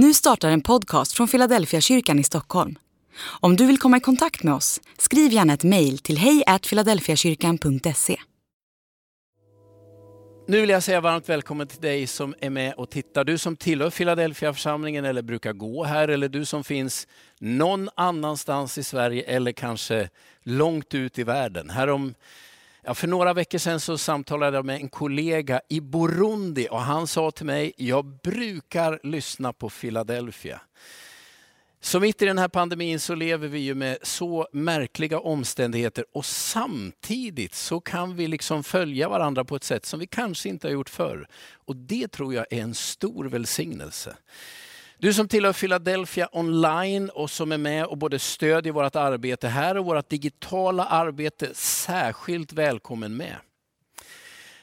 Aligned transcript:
Nu 0.00 0.14
startar 0.14 0.50
en 0.50 0.60
podcast 0.60 1.12
från 1.12 1.28
Philadelphia 1.28 1.80
kyrkan 1.80 2.18
i 2.18 2.24
Stockholm. 2.24 2.78
Om 3.40 3.56
du 3.56 3.66
vill 3.66 3.78
komma 3.78 3.96
i 3.96 4.00
kontakt 4.00 4.42
med 4.42 4.54
oss, 4.54 4.80
skriv 4.98 5.32
gärna 5.32 5.52
ett 5.54 5.64
mejl 5.64 5.98
till 5.98 6.18
hejfiladelfiakyrkan.se. 6.18 8.16
Nu 10.48 10.60
vill 10.60 10.70
jag 10.70 10.82
säga 10.82 11.00
varmt 11.00 11.28
välkommen 11.28 11.66
till 11.66 11.80
dig 11.80 12.06
som 12.06 12.34
är 12.40 12.50
med 12.50 12.74
och 12.74 12.90
tittar. 12.90 13.24
Du 13.24 13.38
som 13.38 13.56
tillhör 13.56 13.90
Philadelphia 13.90 14.54
församlingen 14.54 15.04
eller 15.04 15.22
brukar 15.22 15.52
gå 15.52 15.84
här 15.84 16.08
eller 16.08 16.28
du 16.28 16.44
som 16.44 16.64
finns 16.64 17.08
någon 17.38 17.88
annanstans 17.94 18.78
i 18.78 18.82
Sverige 18.82 19.22
eller 19.22 19.52
kanske 19.52 20.08
långt 20.42 20.94
ut 20.94 21.18
i 21.18 21.22
världen. 21.24 21.70
Härom 21.70 22.14
Ja, 22.88 22.94
för 22.94 23.08
några 23.08 23.34
veckor 23.34 23.58
sedan 23.58 23.80
så 23.80 23.98
samtalade 23.98 24.56
jag 24.56 24.64
med 24.64 24.76
en 24.76 24.88
kollega 24.88 25.60
i 25.68 25.80
Burundi 25.80 26.68
och 26.70 26.80
han 26.80 27.06
sa 27.06 27.30
till 27.30 27.46
mig, 27.46 27.72
jag 27.76 28.04
brukar 28.04 29.00
lyssna 29.02 29.52
på 29.52 29.70
Philadelphia. 29.70 30.60
Så 31.80 32.00
mitt 32.00 32.22
i 32.22 32.24
den 32.24 32.38
här 32.38 32.48
pandemin 32.48 33.00
så 33.00 33.14
lever 33.14 33.48
vi 33.48 33.58
ju 33.58 33.74
med 33.74 33.98
så 34.02 34.48
märkliga 34.52 35.20
omständigheter 35.20 36.04
och 36.12 36.24
samtidigt 36.24 37.54
så 37.54 37.80
kan 37.80 38.16
vi 38.16 38.28
liksom 38.28 38.64
följa 38.64 39.08
varandra 39.08 39.44
på 39.44 39.56
ett 39.56 39.64
sätt 39.64 39.86
som 39.86 40.00
vi 40.00 40.06
kanske 40.06 40.48
inte 40.48 40.66
har 40.66 40.72
gjort 40.72 40.90
förr. 40.90 41.28
Och 41.66 41.76
det 41.76 42.08
tror 42.08 42.34
jag 42.34 42.46
är 42.50 42.62
en 42.62 42.74
stor 42.74 43.24
välsignelse. 43.24 44.16
Du 45.00 45.12
som 45.12 45.28
tillhör 45.28 45.52
Philadelphia 45.52 46.28
online 46.32 47.10
och 47.10 47.30
som 47.30 47.52
är 47.52 47.58
med 47.58 47.86
och 47.86 47.98
både 47.98 48.18
stödjer 48.18 48.72
vårt 48.72 48.96
arbete 48.96 49.48
här 49.48 49.76
och 49.76 49.84
vårt 49.84 50.08
digitala 50.08 50.84
arbete, 50.84 51.54
särskilt 51.54 52.52
välkommen 52.52 53.16
med. 53.16 53.36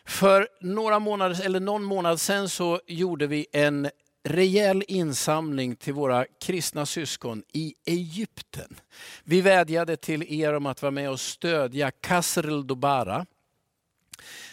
För 0.06 0.48
några 0.62 1.00
månader, 1.00 1.46
eller 1.46 1.60
någon 1.60 1.84
månad 1.84 2.20
sedan 2.20 2.50
så 2.50 2.80
gjorde 2.88 3.28
vi 3.28 3.48
en 3.52 3.90
rejäl 4.24 4.84
insamling 4.88 5.76
till 5.76 5.94
våra 5.94 6.26
kristna 6.42 6.86
syskon 6.86 7.44
i 7.54 7.74
Egypten. 7.86 8.76
Vi 9.24 9.42
vädjade 9.42 9.98
till 9.98 10.42
er 10.42 10.54
om 10.54 10.66
att 10.66 10.82
vara 10.82 10.92
med 10.92 11.10
och 11.10 11.20
stödja 11.20 11.92
Kasr 11.92 12.64
Dobara. 12.64 13.26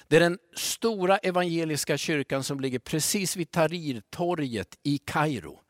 Det 0.08 0.16
är 0.16 0.20
den 0.20 0.38
stora 0.56 1.18
evangeliska 1.18 1.98
kyrkan 1.98 2.44
som 2.44 2.60
ligger 2.60 2.78
precis 2.78 3.36
vid 3.36 3.50
Tahrirtorget 3.50 4.78
i 4.82 4.98
Kairo 4.98 5.61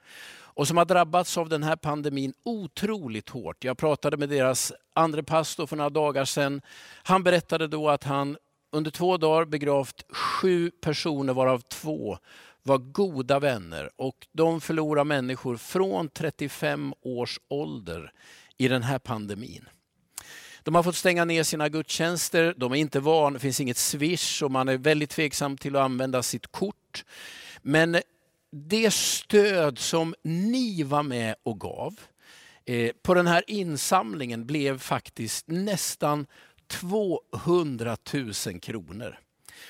och 0.54 0.68
som 0.68 0.76
har 0.76 0.84
drabbats 0.84 1.38
av 1.38 1.48
den 1.48 1.62
här 1.62 1.76
pandemin 1.76 2.34
otroligt 2.44 3.28
hårt. 3.28 3.64
Jag 3.64 3.78
pratade 3.78 4.16
med 4.16 4.28
deras 4.28 4.72
andre 4.94 5.22
pastor 5.22 5.66
för 5.66 5.76
några 5.76 5.90
dagar 5.90 6.24
sedan. 6.24 6.60
Han 7.02 7.22
berättade 7.22 7.66
då 7.66 7.88
att 7.88 8.04
han 8.04 8.36
under 8.72 8.90
två 8.90 9.16
dagar 9.16 9.44
begravt 9.44 10.04
sju 10.12 10.70
personer 10.70 11.32
varav 11.32 11.58
två 11.58 12.18
var 12.62 12.78
goda 12.78 13.38
vänner 13.38 13.90
och 13.96 14.26
de 14.32 14.60
förlorar 14.60 15.04
människor 15.04 15.56
från 15.56 16.08
35 16.08 16.94
års 17.02 17.40
ålder 17.48 18.12
i 18.56 18.68
den 18.68 18.82
här 18.82 18.98
pandemin. 18.98 19.68
De 20.62 20.74
har 20.74 20.82
fått 20.82 20.96
stänga 20.96 21.24
ner 21.24 21.42
sina 21.42 21.68
gudstjänster, 21.68 22.54
de 22.56 22.72
är 22.72 22.76
inte 22.76 23.00
vana, 23.00 23.34
det 23.34 23.40
finns 23.40 23.60
inget 23.60 23.76
swish 23.76 24.42
och 24.42 24.50
man 24.50 24.68
är 24.68 24.78
väldigt 24.78 25.10
tveksam 25.10 25.56
till 25.56 25.76
att 25.76 25.82
använda 25.82 26.22
sitt 26.22 26.52
kort. 26.52 27.04
Men 27.62 27.96
det 28.52 28.94
stöd 28.94 29.78
som 29.78 30.14
ni 30.22 30.82
var 30.82 31.02
med 31.02 31.34
och 31.42 31.60
gav 31.60 32.00
eh, 32.64 32.92
på 33.02 33.14
den 33.14 33.26
här 33.26 33.44
insamlingen 33.46 34.46
blev 34.46 34.78
faktiskt 34.78 35.48
nästan 35.48 36.26
200 36.66 37.96
000 38.14 38.60
kronor. 38.60 39.18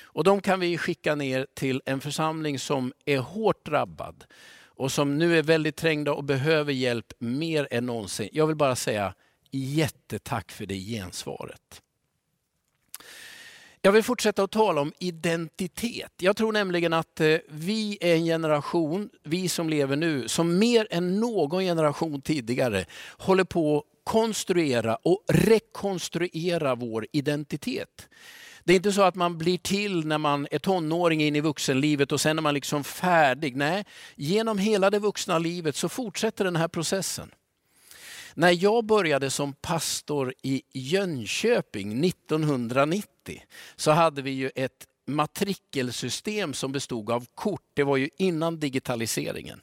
Och 0.01 0.23
de 0.23 0.41
kan 0.41 0.59
vi 0.59 0.77
skicka 0.77 1.15
ner 1.15 1.47
till 1.53 1.81
en 1.85 2.01
församling 2.01 2.59
som 2.59 2.93
är 3.05 3.17
hårt 3.17 3.65
drabbad 3.65 4.25
och 4.65 4.91
som 4.91 5.17
nu 5.17 5.37
är 5.37 5.43
väldigt 5.43 5.75
trängda 5.75 6.13
och 6.13 6.23
behöver 6.23 6.73
hjälp 6.73 7.13
mer 7.19 7.67
än 7.71 7.85
någonsin. 7.85 8.29
Jag 8.31 8.47
vill 8.47 8.55
bara 8.55 8.75
säga 8.75 9.13
jättetack 9.51 10.51
för 10.51 10.65
det 10.65 10.75
gensvaret. 10.75 11.81
Jag 13.85 13.91
vill 13.91 14.03
fortsätta 14.03 14.43
att 14.43 14.51
tala 14.51 14.81
om 14.81 14.93
identitet. 14.99 16.11
Jag 16.21 16.37
tror 16.37 16.51
nämligen 16.51 16.93
att 16.93 17.19
eh, 17.19 17.37
vi 17.49 17.97
är 18.01 18.15
en 18.15 18.25
generation, 18.25 19.09
vi 19.23 19.49
som 19.49 19.69
lever 19.69 19.95
nu, 19.95 20.27
som 20.27 20.59
mer 20.59 20.87
än 20.91 21.19
någon 21.19 21.63
generation 21.63 22.21
tidigare 22.21 22.85
håller 23.17 23.43
på 23.43 23.77
att 23.77 23.83
konstruera 24.03 24.95
och 24.95 25.23
rekonstruera 25.27 26.75
vår 26.75 27.07
identitet. 27.11 28.09
Det 28.63 28.73
är 28.73 28.77
inte 28.77 28.91
så 28.91 29.01
att 29.01 29.15
man 29.15 29.37
blir 29.37 29.57
till 29.57 30.07
när 30.07 30.17
man 30.17 30.47
är 30.51 30.59
tonåring 30.59 31.23
in 31.23 31.35
i 31.35 31.41
vuxenlivet 31.41 32.11
och 32.11 32.21
sen 32.21 32.37
är 32.37 32.41
man 32.41 32.53
liksom 32.53 32.83
färdig. 32.83 33.55
Nej, 33.55 33.85
genom 34.15 34.57
hela 34.57 34.89
det 34.89 34.99
vuxna 34.99 35.39
livet 35.39 35.75
så 35.75 35.89
fortsätter 35.89 36.45
den 36.45 36.55
här 36.55 36.67
processen. 36.67 37.31
När 38.35 38.63
jag 38.63 38.85
började 38.85 39.29
som 39.29 39.53
pastor 39.53 40.33
i 40.41 40.61
Jönköping 40.73 42.05
1990 42.05 43.43
så 43.75 43.91
hade 43.91 44.21
vi 44.21 44.31
ju 44.31 44.51
ett 44.55 44.87
matrikelsystem 45.05 46.53
som 46.53 46.71
bestod 46.71 47.11
av 47.11 47.25
kort. 47.35 47.61
Det 47.73 47.83
var 47.83 47.97
ju 47.97 48.09
innan 48.17 48.59
digitaliseringen. 48.59 49.61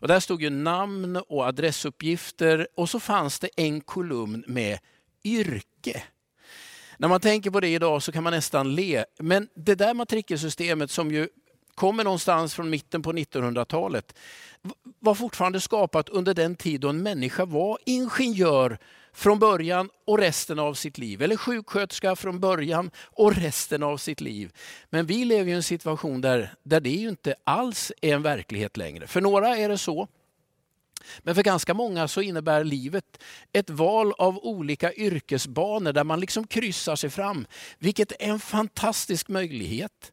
Och 0.00 0.08
där 0.08 0.20
stod 0.20 0.42
ju 0.42 0.50
namn 0.50 1.16
och 1.16 1.44
adressuppgifter 1.44 2.68
och 2.74 2.90
så 2.90 3.00
fanns 3.00 3.38
det 3.38 3.48
en 3.56 3.80
kolumn 3.80 4.44
med 4.46 4.78
yrke. 5.24 6.02
När 6.98 7.08
man 7.08 7.20
tänker 7.20 7.50
på 7.50 7.60
det 7.60 7.68
idag 7.68 8.02
så 8.02 8.12
kan 8.12 8.24
man 8.24 8.32
nästan 8.32 8.74
le. 8.74 9.04
Men 9.18 9.48
det 9.54 9.74
där 9.74 9.94
matrikelsystemet 9.94 10.90
som 10.90 11.10
ju 11.10 11.28
kommer 11.80 12.04
någonstans 12.04 12.54
från 12.54 12.70
mitten 12.70 13.02
på 13.02 13.12
1900-talet 13.12 14.14
var 14.98 15.14
fortfarande 15.14 15.60
skapat 15.60 16.08
under 16.08 16.34
den 16.34 16.56
tid 16.56 16.80
då 16.80 16.88
en 16.88 17.02
människa 17.02 17.44
var 17.44 17.78
ingenjör 17.86 18.78
från 19.12 19.38
början 19.38 19.90
och 20.06 20.18
resten 20.18 20.58
av 20.58 20.74
sitt 20.74 20.98
liv. 20.98 21.22
Eller 21.22 21.36
sjuksköterska 21.36 22.16
från 22.16 22.40
början 22.40 22.90
och 22.96 23.36
resten 23.36 23.82
av 23.82 23.96
sitt 23.96 24.20
liv. 24.20 24.52
Men 24.90 25.06
vi 25.06 25.24
lever 25.24 25.50
i 25.50 25.54
en 25.54 25.62
situation 25.62 26.20
där, 26.20 26.54
där 26.62 26.80
det 26.80 26.90
ju 26.90 27.08
inte 27.08 27.34
alls 27.44 27.92
är 28.02 28.14
en 28.14 28.22
verklighet 28.22 28.76
längre. 28.76 29.06
För 29.06 29.20
några 29.20 29.56
är 29.56 29.68
det 29.68 29.78
så. 29.78 30.08
Men 31.18 31.34
för 31.34 31.42
ganska 31.42 31.74
många 31.74 32.08
så 32.08 32.20
innebär 32.20 32.64
livet 32.64 33.22
ett 33.52 33.70
val 33.70 34.12
av 34.18 34.38
olika 34.38 34.92
yrkesbanor 34.92 35.92
där 35.92 36.04
man 36.04 36.20
liksom 36.20 36.46
kryssar 36.46 36.96
sig 36.96 37.10
fram. 37.10 37.46
Vilket 37.78 38.12
är 38.12 38.28
en 38.28 38.40
fantastisk 38.40 39.28
möjlighet. 39.28 40.12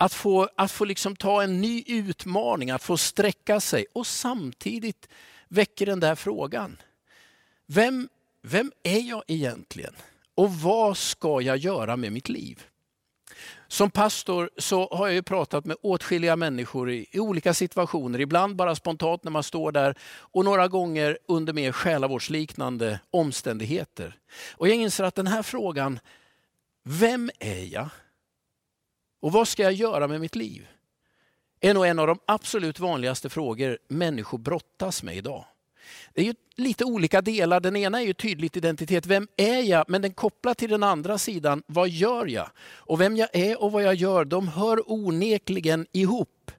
Att 0.00 0.14
få, 0.14 0.48
att 0.56 0.70
få 0.70 0.84
liksom 0.84 1.16
ta 1.16 1.42
en 1.42 1.60
ny 1.60 1.84
utmaning, 1.86 2.70
att 2.70 2.82
få 2.82 2.96
sträcka 2.96 3.60
sig 3.60 3.86
och 3.92 4.06
samtidigt 4.06 5.08
väcker 5.48 5.86
den 5.86 6.00
där 6.00 6.14
frågan. 6.14 6.76
Vem, 7.66 8.08
vem 8.42 8.72
är 8.82 9.00
jag 9.00 9.22
egentligen? 9.26 9.94
Och 10.34 10.52
vad 10.54 10.96
ska 10.96 11.40
jag 11.40 11.56
göra 11.56 11.96
med 11.96 12.12
mitt 12.12 12.28
liv? 12.28 12.62
Som 13.68 13.90
pastor 13.90 14.50
så 14.56 14.88
har 14.92 15.08
jag 15.08 15.24
pratat 15.24 15.64
med 15.64 15.76
åtskilliga 15.82 16.36
människor 16.36 16.90
i, 16.90 17.06
i, 17.10 17.20
olika 17.20 17.54
situationer. 17.54 18.20
Ibland 18.20 18.56
bara 18.56 18.74
spontant 18.74 19.24
när 19.24 19.30
man 19.30 19.42
står 19.42 19.72
där 19.72 19.94
och 20.02 20.44
några 20.44 20.68
gånger 20.68 21.18
under 21.28 21.52
mer 21.52 21.72
själavårdsliknande 21.72 23.00
omständigheter. 23.10 24.16
Och 24.52 24.68
jag 24.68 24.76
inser 24.76 25.04
att 25.04 25.14
den 25.14 25.26
här 25.26 25.42
frågan, 25.42 26.00
vem 26.84 27.30
är 27.38 27.72
jag? 27.72 27.88
Och 29.20 29.32
vad 29.32 29.48
ska 29.48 29.62
jag 29.62 29.72
göra 29.72 30.08
med 30.08 30.20
mitt 30.20 30.36
liv? 30.36 30.68
är 31.60 31.74
nog 31.74 31.86
en 31.86 31.98
av 31.98 32.06
de 32.06 32.18
absolut 32.26 32.80
vanligaste 32.80 33.28
frågor 33.28 33.78
människor 33.88 34.38
brottas 34.38 35.02
med 35.02 35.16
idag. 35.16 35.44
Det 36.14 36.20
är 36.20 36.24
ju 36.24 36.34
lite 36.56 36.84
olika 36.84 37.20
delar. 37.20 37.60
Den 37.60 37.76
ena 37.76 38.00
är 38.00 38.06
ju 38.06 38.12
tydligt 38.12 38.56
identitet. 38.56 39.06
Vem 39.06 39.28
är 39.36 39.60
jag? 39.62 39.84
Men 39.88 40.02
den 40.02 40.12
kopplar 40.12 40.54
till 40.54 40.70
den 40.70 40.82
andra 40.82 41.18
sidan. 41.18 41.62
Vad 41.66 41.88
gör 41.88 42.26
jag? 42.26 42.50
Och 42.60 43.00
vem 43.00 43.16
jag 43.16 43.28
är 43.32 43.62
och 43.62 43.72
vad 43.72 43.82
jag 43.82 43.94
gör, 43.94 44.24
de 44.24 44.48
hör 44.48 44.92
onekligen 44.92 45.86
ihop. 45.92 46.50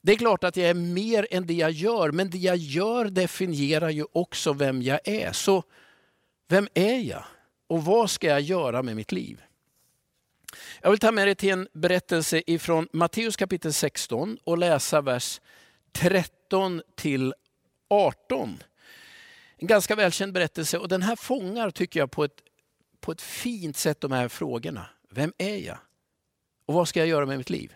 Det 0.00 0.12
är 0.12 0.16
klart 0.16 0.44
att 0.44 0.56
jag 0.56 0.70
är 0.70 0.74
mer 0.74 1.26
än 1.30 1.46
det 1.46 1.54
jag 1.54 1.70
gör, 1.70 2.10
men 2.10 2.30
det 2.30 2.38
jag 2.38 2.56
gör 2.56 3.04
definierar 3.04 3.90
ju 3.90 4.04
också 4.12 4.52
vem 4.52 4.82
jag 4.82 5.08
är. 5.08 5.32
Så 5.32 5.62
vem 6.48 6.68
är 6.74 6.98
jag? 6.98 7.24
Och 7.66 7.84
vad 7.84 8.10
ska 8.10 8.26
jag 8.26 8.40
göra 8.40 8.82
med 8.82 8.96
mitt 8.96 9.12
liv? 9.12 9.40
Jag 10.80 10.90
vill 10.90 10.98
ta 10.98 11.12
med 11.12 11.26
dig 11.26 11.34
till 11.34 11.50
en 11.50 11.68
berättelse 11.72 12.42
ifrån 12.46 12.88
Matteus 12.92 13.36
kapitel 13.36 13.72
16 13.72 14.38
och 14.44 14.58
läsa 14.58 15.00
vers 15.00 15.40
13 15.92 16.82
till 16.94 17.34
18. 17.90 18.62
En 19.56 19.66
ganska 19.66 19.96
välkänd 19.96 20.32
berättelse 20.32 20.78
och 20.78 20.88
den 20.88 21.02
här 21.02 21.16
fångar, 21.16 21.70
tycker 21.70 22.00
jag, 22.00 22.10
på 22.10 22.24
ett, 22.24 22.40
på 23.00 23.12
ett 23.12 23.22
fint 23.22 23.76
sätt 23.76 24.00
de 24.00 24.12
här 24.12 24.28
frågorna. 24.28 24.86
Vem 25.10 25.32
är 25.38 25.56
jag? 25.56 25.78
Och 26.66 26.74
vad 26.74 26.88
ska 26.88 27.00
jag 27.00 27.08
göra 27.08 27.26
med 27.26 27.38
mitt 27.38 27.50
liv? 27.50 27.74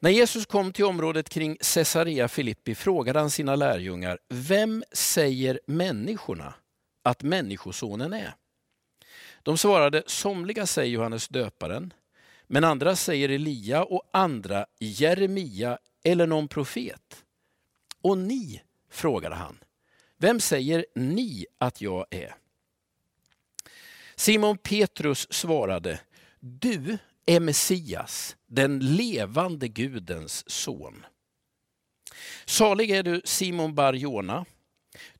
När 0.00 0.10
Jesus 0.10 0.46
kom 0.46 0.72
till 0.72 0.84
området 0.84 1.28
kring 1.28 1.56
Caesarea 1.74 2.28
Filippi 2.28 2.74
frågade 2.74 3.18
han 3.18 3.30
sina 3.30 3.56
lärjungar, 3.56 4.18
vem 4.28 4.84
säger 4.92 5.60
människorna 5.66 6.54
att 7.02 7.22
Människosonen 7.22 8.12
är? 8.12 8.34
De 9.46 9.58
svarade, 9.58 10.02
somliga 10.06 10.66
säger 10.66 10.92
Johannes 10.92 11.28
döparen, 11.28 11.92
men 12.46 12.64
andra 12.64 12.96
säger 12.96 13.28
Elia 13.28 13.84
och 13.84 14.02
andra 14.10 14.66
Jeremia 14.78 15.78
eller 16.04 16.26
någon 16.26 16.48
profet. 16.48 17.24
Och 18.00 18.18
ni, 18.18 18.62
frågade 18.90 19.34
han, 19.34 19.58
vem 20.18 20.40
säger 20.40 20.86
ni 20.94 21.46
att 21.58 21.80
jag 21.80 22.06
är? 22.10 22.34
Simon 24.16 24.58
Petrus 24.58 25.32
svarade, 25.32 26.00
du 26.40 26.98
är 27.26 27.40
Messias, 27.40 28.36
den 28.46 28.96
levande 28.96 29.68
Gudens 29.68 30.50
son. 30.50 31.06
Salig 32.44 32.90
är 32.90 33.02
du 33.02 33.20
Simon 33.24 33.74
Barjona, 33.74 34.44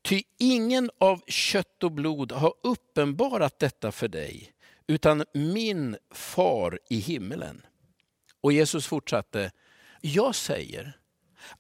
ty 0.02 0.22
ingen 0.38 0.90
av 0.98 1.22
kött 1.26 1.82
och 1.82 1.92
blod 1.92 2.32
har 2.32 2.54
uppenbarat 2.62 3.58
detta 3.58 3.92
för 3.92 4.08
dig, 4.08 4.52
utan 4.86 5.24
min 5.32 5.96
far 6.10 6.78
i 6.90 6.96
himmelen. 6.96 7.66
Och 8.40 8.52
Jesus 8.52 8.86
fortsatte, 8.86 9.50
jag 10.00 10.34
säger 10.34 10.98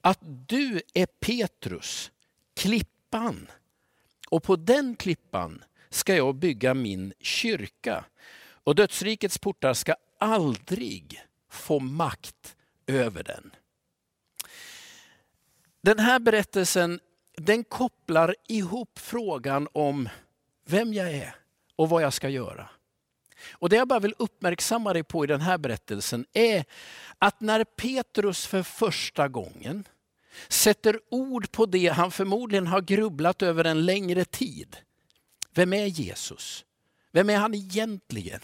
att 0.00 0.18
du 0.48 0.82
är 0.94 1.06
Petrus, 1.06 2.10
klippan, 2.54 3.50
och 4.30 4.42
på 4.42 4.56
den 4.56 4.96
klippan 4.96 5.64
ska 5.90 6.16
jag 6.16 6.34
bygga 6.34 6.74
min 6.74 7.12
kyrka. 7.20 8.04
Och 8.38 8.74
dödsrikets 8.74 9.38
portar 9.38 9.74
ska 9.74 9.94
aldrig 10.20 11.22
få 11.50 11.78
makt 11.80 12.56
över 12.86 13.22
den. 13.22 13.50
Den 15.80 15.98
här 15.98 16.18
berättelsen 16.18 17.00
den 17.36 17.64
kopplar 17.64 18.36
ihop 18.48 18.98
frågan 18.98 19.68
om 19.72 20.08
vem 20.64 20.94
jag 20.94 21.10
är 21.10 21.36
och 21.76 21.88
vad 21.88 22.02
jag 22.02 22.12
ska 22.12 22.28
göra. 22.28 22.68
Och 23.50 23.68
Det 23.68 23.76
jag 23.76 23.88
bara 23.88 24.00
vill 24.00 24.14
uppmärksamma 24.18 24.92
dig 24.92 25.02
på 25.02 25.24
i 25.24 25.26
den 25.26 25.40
här 25.40 25.58
berättelsen 25.58 26.26
är 26.32 26.64
att 27.18 27.40
när 27.40 27.64
Petrus 27.64 28.46
för 28.46 28.62
första 28.62 29.28
gången 29.28 29.84
sätter 30.48 31.00
ord 31.10 31.52
på 31.52 31.66
det 31.66 31.88
han 31.88 32.10
förmodligen 32.10 32.66
har 32.66 32.80
grubblat 32.80 33.42
över 33.42 33.64
en 33.64 33.86
längre 33.86 34.24
tid. 34.24 34.76
Vem 35.54 35.72
är 35.72 35.86
Jesus? 35.86 36.64
Vem 37.12 37.30
är 37.30 37.36
han 37.36 37.54
egentligen? 37.54 38.40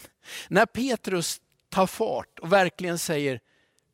När 0.47 0.65
Petrus 0.65 1.41
tar 1.69 1.87
fart 1.87 2.39
och 2.39 2.53
verkligen 2.53 2.99
säger, 2.99 3.39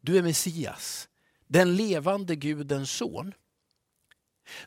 du 0.01 0.17
är 0.17 0.21
Messias, 0.21 1.09
den 1.47 1.75
levande 1.75 2.35
Gudens 2.35 2.91
son. 2.91 3.33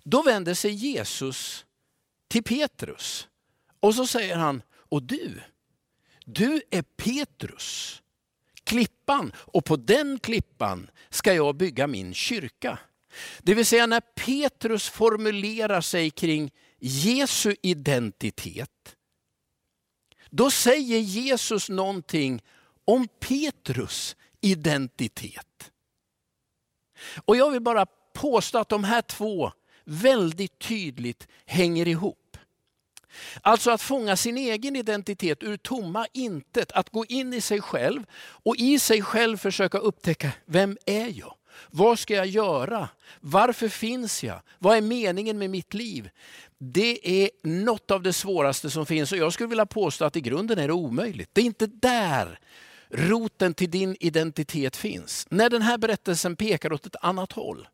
Då 0.04 0.22
vänder 0.22 0.54
sig 0.54 0.70
Jesus 0.70 1.64
till 2.28 2.42
Petrus 2.42 3.28
och 3.80 3.94
så 3.94 4.06
säger 4.06 4.36
han, 4.36 4.62
och 4.72 5.02
du, 5.02 5.40
du 6.24 6.62
är 6.70 6.82
Petrus, 6.82 8.02
klippan 8.64 9.32
och 9.36 9.64
på 9.64 9.76
den 9.76 10.18
klippan 10.18 10.90
ska 11.10 11.34
jag 11.34 11.56
bygga 11.56 11.86
min 11.86 12.14
kyrka. 12.14 12.78
Det 13.38 13.54
vill 13.54 13.66
säga 13.66 13.86
när 13.86 14.00
Petrus 14.00 14.88
formulerar 14.88 15.80
sig 15.80 16.10
kring 16.10 16.52
Jesu 16.78 17.56
identitet, 17.62 18.96
då 20.30 20.50
säger 20.50 20.98
Jesus 20.98 21.68
någonting 21.68 22.42
om 22.84 23.08
Petrus 23.08 24.16
identitet. 24.40 25.72
Och 27.24 27.36
jag 27.36 27.50
vill 27.50 27.62
bara 27.62 27.86
påstå 28.12 28.58
att 28.58 28.68
de 28.68 28.84
här 28.84 29.02
två 29.02 29.52
väldigt 29.84 30.58
tydligt 30.58 31.28
hänger 31.46 31.88
ihop. 31.88 32.18
Alltså 33.40 33.70
att 33.70 33.82
fånga 33.82 34.16
sin 34.16 34.36
egen 34.36 34.76
identitet 34.76 35.42
ur 35.42 35.56
tomma 35.56 36.06
intet, 36.12 36.72
att 36.72 36.90
gå 36.90 37.04
in 37.06 37.34
i 37.34 37.40
sig 37.40 37.60
själv 37.60 38.04
och 38.18 38.56
i 38.56 38.78
sig 38.78 39.02
själv 39.02 39.36
försöka 39.36 39.78
upptäcka, 39.78 40.32
vem 40.46 40.78
är 40.86 41.18
jag? 41.18 41.34
Vad 41.70 41.98
ska 41.98 42.14
jag 42.14 42.26
göra? 42.26 42.88
Varför 43.20 43.68
finns 43.68 44.24
jag? 44.24 44.40
Vad 44.58 44.76
är 44.76 44.80
meningen 44.80 45.38
med 45.38 45.50
mitt 45.50 45.74
liv? 45.74 46.10
Det 46.58 47.22
är 47.24 47.30
något 47.42 47.90
av 47.90 48.02
det 48.02 48.12
svåraste 48.12 48.70
som 48.70 48.86
finns 48.86 49.12
och 49.12 49.18
jag 49.18 49.32
skulle 49.32 49.48
vilja 49.48 49.66
påstå 49.66 50.04
att 50.04 50.16
i 50.16 50.20
grunden 50.20 50.58
är 50.58 50.66
det 50.66 50.74
omöjligt. 50.74 51.30
Det 51.32 51.40
är 51.40 51.44
inte 51.44 51.66
där 51.66 52.38
roten 52.90 53.54
till 53.54 53.70
din 53.70 53.96
identitet 54.00 54.76
finns. 54.76 55.26
När 55.30 55.50
den 55.50 55.62
här 55.62 55.78
berättelsen 55.78 56.36
pekar 56.36 56.72
åt 56.72 56.86
ett 56.86 56.96
annat 57.00 57.32
håll. 57.32 57.68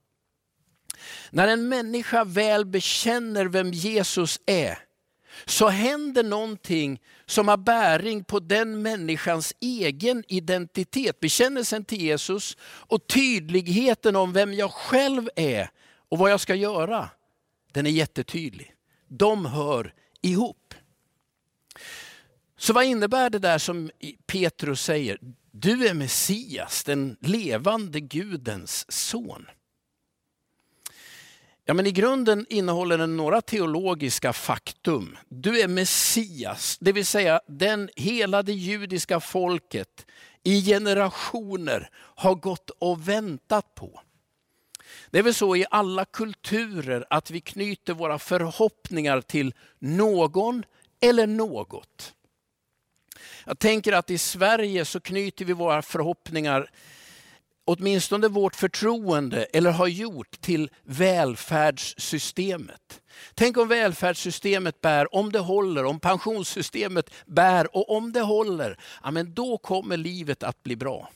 När 1.30 1.48
en 1.48 1.68
människa 1.68 2.24
väl 2.24 2.64
bekänner 2.64 3.46
vem 3.46 3.72
Jesus 3.72 4.40
är, 4.46 4.78
så 5.46 5.68
händer 5.68 6.22
någonting 6.22 7.00
som 7.26 7.48
har 7.48 7.56
bäring 7.56 8.24
på 8.24 8.40
den 8.40 8.82
människans 8.82 9.54
egen 9.60 10.24
identitet. 10.28 11.20
Bekännelsen 11.20 11.84
till 11.84 12.02
Jesus 12.02 12.56
och 12.62 13.06
tydligheten 13.06 14.16
om 14.16 14.32
vem 14.32 14.54
jag 14.54 14.72
själv 14.72 15.28
är 15.36 15.70
och 16.08 16.18
vad 16.18 16.30
jag 16.30 16.40
ska 16.40 16.54
göra, 16.54 17.10
den 17.72 17.86
är 17.86 17.90
jättetydlig. 17.90 18.74
De 19.08 19.46
hör 19.46 19.94
ihop. 20.22 20.74
Så 22.58 22.72
vad 22.72 22.84
innebär 22.84 23.30
det 23.30 23.38
där 23.38 23.58
som 23.58 23.90
Petrus 24.26 24.82
säger? 24.82 25.18
Du 25.50 25.88
är 25.88 25.94
Messias, 25.94 26.84
den 26.84 27.16
levande 27.20 28.00
Gudens 28.00 28.92
son. 28.92 29.46
Ja, 31.68 31.74
men 31.74 31.86
I 31.86 31.92
grunden 31.92 32.46
innehåller 32.48 32.98
den 32.98 33.16
några 33.16 33.40
teologiska 33.40 34.32
faktum. 34.32 35.18
Du 35.28 35.60
är 35.60 35.68
Messias, 35.68 36.78
det 36.80 36.92
vill 36.92 37.06
säga 37.06 37.40
den 37.46 37.90
hela 37.96 38.42
det 38.42 38.52
judiska 38.52 39.20
folket 39.20 40.06
i 40.42 40.62
generationer 40.62 41.90
har 41.94 42.34
gått 42.34 42.70
och 42.70 43.08
väntat 43.08 43.74
på. 43.74 44.00
Det 45.10 45.18
är 45.18 45.22
väl 45.22 45.34
så 45.34 45.56
i 45.56 45.66
alla 45.70 46.04
kulturer 46.04 47.06
att 47.10 47.30
vi 47.30 47.40
knyter 47.40 47.94
våra 47.94 48.18
förhoppningar 48.18 49.20
till 49.20 49.54
någon 49.78 50.64
eller 51.00 51.26
något. 51.26 52.14
Jag 53.44 53.58
tänker 53.58 53.92
att 53.92 54.10
i 54.10 54.18
Sverige 54.18 54.84
så 54.84 55.00
knyter 55.00 55.44
vi 55.44 55.52
våra 55.52 55.82
förhoppningar 55.82 56.70
åtminstone 57.68 58.28
vårt 58.28 58.56
förtroende, 58.56 59.44
eller 59.44 59.70
har 59.70 59.86
gjort, 59.86 60.40
till 60.40 60.70
välfärdssystemet. 60.82 63.00
Tänk 63.34 63.56
om 63.56 63.68
välfärdssystemet 63.68 64.80
bär, 64.80 65.14
om 65.14 65.32
det 65.32 65.38
håller, 65.38 65.84
om 65.84 66.00
pensionssystemet 66.00 67.10
bär 67.26 67.76
och 67.76 67.96
om 67.96 68.12
det 68.12 68.20
håller, 68.20 68.78
ja, 69.02 69.10
men 69.10 69.34
då 69.34 69.58
kommer 69.58 69.96
livet 69.96 70.42
att 70.42 70.62
bli 70.62 70.76
bra. 70.76 71.10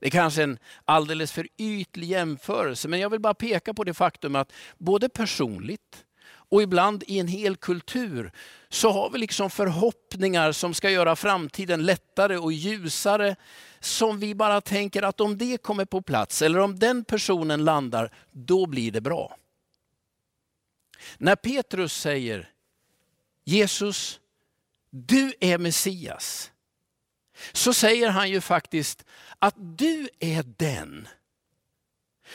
Det 0.00 0.06
är 0.06 0.10
kanske 0.10 0.42
en 0.42 0.58
alldeles 0.84 1.32
för 1.32 1.48
ytlig 1.58 2.08
jämförelse, 2.08 2.88
men 2.88 3.00
jag 3.00 3.10
vill 3.10 3.20
bara 3.20 3.34
peka 3.34 3.74
på 3.74 3.84
det 3.84 3.94
faktum 3.94 4.36
att 4.36 4.52
både 4.78 5.08
personligt 5.08 6.04
och 6.48 6.62
ibland 6.62 7.04
i 7.06 7.18
en 7.18 7.28
hel 7.28 7.56
kultur 7.56 8.32
så 8.68 8.90
har 8.90 9.10
vi 9.10 9.18
liksom 9.18 9.50
förhoppningar 9.50 10.52
som 10.52 10.74
ska 10.74 10.90
göra 10.90 11.16
framtiden 11.16 11.86
lättare 11.86 12.36
och 12.36 12.52
ljusare 12.52 13.36
som 13.80 14.18
vi 14.18 14.34
bara 14.34 14.60
tänker 14.60 15.02
att 15.02 15.20
om 15.20 15.38
det 15.38 15.62
kommer 15.62 15.84
på 15.84 16.02
plats 16.02 16.42
eller 16.42 16.58
om 16.58 16.78
den 16.78 17.04
personen 17.04 17.64
landar, 17.64 18.14
då 18.32 18.66
blir 18.66 18.92
det 18.92 19.00
bra. 19.00 19.36
När 21.18 21.36
Petrus 21.36 22.00
säger 22.00 22.50
Jesus, 23.44 24.20
du 24.90 25.34
är 25.40 25.58
Messias, 25.58 26.52
så 27.52 27.74
säger 27.74 28.08
han 28.08 28.30
ju 28.30 28.40
faktiskt 28.40 29.04
att 29.38 29.54
du 29.58 30.08
är 30.18 30.42
den 30.42 31.08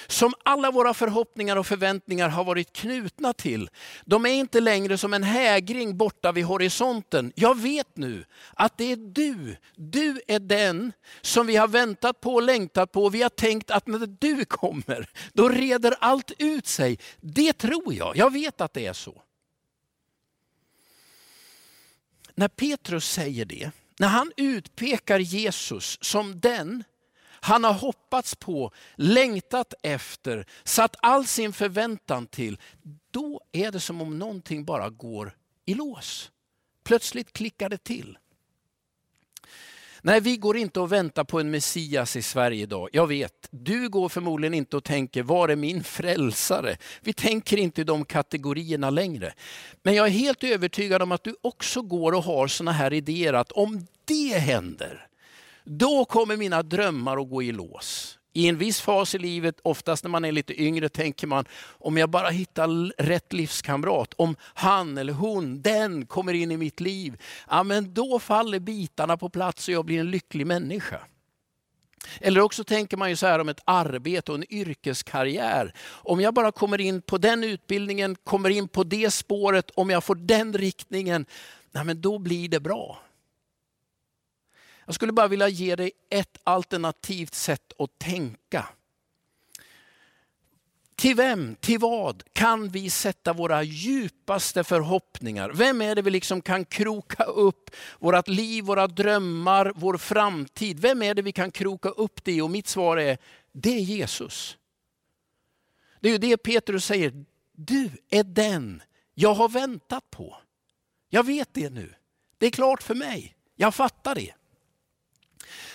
som 0.08 0.34
alla 0.46 0.72
våra 0.72 0.94
förhoppningar 0.94 1.56
och 1.56 1.68
förväntningar 1.68 2.30
har 2.30 2.44
varit 2.44 2.74
knutna 2.74 3.34
till. 3.34 3.70
De 4.06 4.26
är 4.26 4.30
inte 4.30 4.60
längre 4.60 4.98
som 4.98 5.14
en 5.14 5.24
hägring 5.24 5.98
borta 5.98 6.32
vid 6.32 6.46
horisonten. 6.46 7.32
Jag 7.36 7.58
vet 7.58 7.98
nu 7.98 8.26
att 8.54 8.78
det 8.78 8.92
är 8.92 8.96
du. 8.96 9.56
Du 9.76 10.22
är 10.28 10.40
den 10.40 10.92
som 11.22 11.48
vi 11.48 11.56
har 11.56 11.68
väntat 11.68 12.22
på 12.22 12.34
och 12.34 12.44
längtat 12.44 12.92
på. 12.92 13.10
Vi 13.10 13.22
har 13.22 13.30
tänkt 13.30 13.72
att 13.72 13.88
när 13.88 14.08
du 14.20 14.46
kommer, 14.46 15.10
då 15.34 15.50
reder 15.50 15.96
allt 16.00 16.32
ut 16.38 16.68
sig. 16.68 17.00
Det 17.22 17.54
tror 17.54 17.94
jag. 17.94 18.18
Jag 18.18 18.34
vet 18.34 18.62
att 18.62 18.74
det 18.74 18.86
är 18.86 18.94
så. 18.94 19.22
När 22.36 22.48
Petrus 22.48 23.10
säger 23.10 23.46
det, 23.46 23.72
när 24.00 24.08
han 24.08 24.32
utpekar 24.38 25.20
Jesus 25.20 25.98
som 26.02 26.40
den 26.40 26.84
han 27.44 27.64
har 27.64 27.74
hoppats 27.74 28.36
på, 28.36 28.72
längtat 28.96 29.74
efter, 29.84 30.46
satt 30.64 30.96
all 31.02 31.26
sin 31.26 31.54
förväntan 31.54 32.28
till. 32.28 32.58
Då 33.12 33.42
är 33.52 33.72
det 33.72 33.80
som 33.80 34.02
om 34.02 34.20
någonting 34.20 34.66
bara 34.66 34.90
går 34.90 35.36
i 35.66 35.74
lås. 35.74 36.32
Plötsligt 36.84 37.34
klickar 37.34 37.70
det 37.70 37.84
till. 37.84 38.18
Nej, 40.02 40.22
vi 40.22 40.38
går 40.38 40.58
inte 40.58 40.80
och 40.80 40.92
väntar 40.92 41.24
på 41.24 41.40
en 41.40 41.52
Messias 41.52 42.16
i 42.16 42.22
Sverige 42.22 42.64
idag. 42.64 42.90
Jag 42.94 43.08
vet, 43.08 43.48
du 43.52 43.90
går 43.90 44.10
förmodligen 44.10 44.54
inte 44.54 44.78
och 44.78 44.84
tänker, 44.84 45.24
var 45.24 45.50
är 45.50 45.56
min 45.56 45.84
frälsare? 45.84 46.78
Vi 47.02 47.14
tänker 47.14 47.58
inte 47.58 47.82
i 47.82 47.84
de 47.84 48.06
kategorierna 48.06 48.90
längre. 48.90 49.34
Men 49.82 49.96
jag 49.96 50.08
är 50.08 50.12
helt 50.12 50.44
övertygad 50.44 51.02
om 51.02 51.12
att 51.12 51.24
du 51.24 51.36
också 51.42 51.82
går 51.82 52.12
och 52.12 52.24
har 52.24 52.48
sådana 52.48 52.72
här 52.72 52.94
idéer 52.94 53.34
att 53.34 53.52
om 53.52 53.88
det 54.06 54.38
händer, 54.38 55.08
då 55.64 56.06
kommer 56.06 56.38
mina 56.38 56.64
drömmar 56.64 57.22
att 57.22 57.30
gå 57.30 57.44
i 57.44 57.52
lås. 57.52 58.20
I 58.36 58.48
en 58.48 58.58
viss 58.58 58.82
fas 58.82 59.16
i 59.16 59.18
livet, 59.18 59.56
oftast 59.64 60.04
när 60.04 60.10
man 60.10 60.26
är 60.26 60.32
lite 60.32 60.62
yngre, 60.62 60.90
tänker 60.90 61.28
man 61.28 61.46
om 61.64 61.98
jag 61.98 62.10
bara 62.10 62.30
hittar 62.30 62.94
rätt 63.04 63.34
livskamrat, 63.34 64.14
om 64.18 64.36
han 64.40 64.98
eller 64.98 65.14
hon, 65.14 65.62
den 65.62 66.06
kommer 66.06 66.34
in 66.34 66.52
i 66.52 66.58
mitt 66.58 66.80
liv, 66.80 67.22
ja, 67.50 67.64
men 67.64 67.94
då 67.94 68.20
faller 68.20 68.60
bitarna 68.60 69.18
på 69.18 69.30
plats 69.30 69.68
och 69.68 69.74
jag 69.74 69.86
blir 69.86 70.00
en 70.00 70.12
lycklig 70.12 70.48
människa. 70.48 71.00
Eller 72.20 72.42
också 72.42 72.64
tänker 72.64 72.98
man 72.98 73.10
ju 73.10 73.16
så 73.16 73.28
här 73.28 73.40
om 73.40 73.50
ett 73.50 73.62
arbete 73.66 74.32
och 74.32 74.38
en 74.38 74.54
yrkeskarriär. 74.54 75.74
Om 75.90 76.22
jag 76.22 76.34
bara 76.34 76.52
kommer 76.52 76.82
in 76.82 77.02
på 77.02 77.18
den 77.18 77.44
utbildningen, 77.44 78.16
kommer 78.24 78.50
in 78.50 78.68
på 78.68 78.84
det 78.84 79.12
spåret, 79.12 79.72
om 79.76 79.90
jag 79.90 80.04
får 80.04 80.16
den 80.16 80.54
riktningen, 80.54 81.26
nej 81.72 81.84
men 81.84 82.02
då 82.02 82.20
blir 82.20 82.50
det 82.50 82.60
bra. 82.60 83.00
Jag 84.86 84.96
skulle 84.96 85.12
bara 85.12 85.28
vilja 85.28 85.48
ge 85.48 85.76
dig 85.76 85.92
ett 86.10 86.38
alternativt 86.44 87.34
sätt 87.34 87.74
att 87.78 88.00
tänka. 88.00 88.68
Till 90.96 91.16
vem, 91.16 91.56
till 91.56 91.80
vad 91.80 92.24
kan 92.34 92.70
vi 92.70 92.90
sätta 92.90 93.34
våra 93.34 93.64
djupaste 93.64 94.64
förhoppningar? 94.64 95.52
Vem 95.54 95.82
är 95.82 95.96
det 95.96 96.02
vi 96.02 96.12
liksom 96.12 96.42
kan 96.42 96.66
kroka 96.66 97.24
upp 97.24 97.70
vårt 98.00 98.28
liv, 98.28 98.64
våra 98.64 98.88
drömmar, 98.88 99.72
vår 99.76 99.98
framtid? 99.98 100.80
Vem 100.80 101.02
är 101.02 101.14
det 101.14 101.22
vi 101.22 101.32
kan 101.32 101.52
kroka 101.52 101.90
upp 101.90 102.24
det 102.24 102.32
i? 102.32 102.42
Och 102.42 102.52
mitt 102.52 102.68
svar 102.68 102.98
är, 102.98 103.18
det 103.52 103.70
är 103.70 103.80
Jesus. 103.80 104.58
Det 106.00 106.08
är 106.08 106.12
ju 106.12 106.18
det 106.18 106.38
Petrus 106.38 106.86
säger, 106.86 107.26
du 107.52 107.90
är 108.10 108.24
den 108.24 108.82
jag 109.14 109.34
har 109.34 109.50
väntat 109.50 110.12
på. 110.12 110.38
Jag 111.10 111.26
vet 111.26 111.54
det 111.54 111.70
nu. 111.70 111.94
Det 112.38 112.46
är 112.46 112.52
klart 112.52 112.84
för 112.84 112.96
mig. 112.96 113.36
Jag 113.56 113.76
fattar 113.76 114.16
det. 114.16 114.34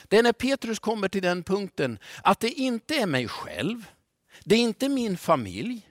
Det 0.08 0.18
är 0.18 0.22
när 0.22 0.32
Petrus 0.32 0.78
kommer 0.78 1.08
till 1.08 1.22
den 1.22 1.42
punkten 1.42 1.98
att 2.22 2.40
det 2.40 2.50
inte 2.50 2.94
är 2.94 3.06
mig 3.06 3.28
själv, 3.28 3.84
det 4.44 4.54
är 4.54 4.60
inte 4.60 4.88
min 4.88 5.18
familj, 5.18 5.90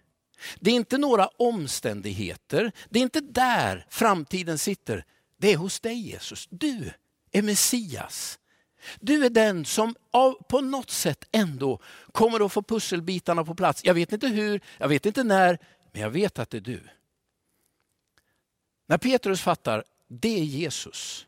det 0.59 0.71
är 0.71 0.75
inte 0.75 0.97
några 0.97 1.27
omständigheter, 1.27 2.71
det 2.89 2.99
är 2.99 3.03
inte 3.03 3.21
där 3.21 3.85
framtiden 3.89 4.57
sitter. 4.57 5.05
Det 5.37 5.53
är 5.53 5.57
hos 5.57 5.79
dig 5.79 5.93
Jesus. 5.93 6.47
Du 6.49 6.91
är 7.31 7.41
Messias. 7.41 8.39
Du 8.99 9.25
är 9.25 9.29
den 9.29 9.65
som 9.65 9.95
på 10.49 10.61
något 10.61 10.89
sätt 10.89 11.27
ändå 11.31 11.81
kommer 12.11 12.45
att 12.45 12.53
få 12.53 12.61
pusselbitarna 12.61 13.45
på 13.45 13.55
plats. 13.55 13.81
Jag 13.85 13.93
vet 13.93 14.13
inte 14.13 14.27
hur, 14.27 14.61
jag 14.77 14.87
vet 14.87 15.05
inte 15.05 15.23
när, 15.23 15.59
men 15.91 16.01
jag 16.01 16.09
vet 16.09 16.39
att 16.39 16.49
det 16.49 16.57
är 16.57 16.61
du. 16.61 16.81
När 18.87 18.97
Petrus 18.97 19.41
fattar, 19.41 19.83
det 20.07 20.39
är 20.39 20.43
Jesus. 20.43 21.26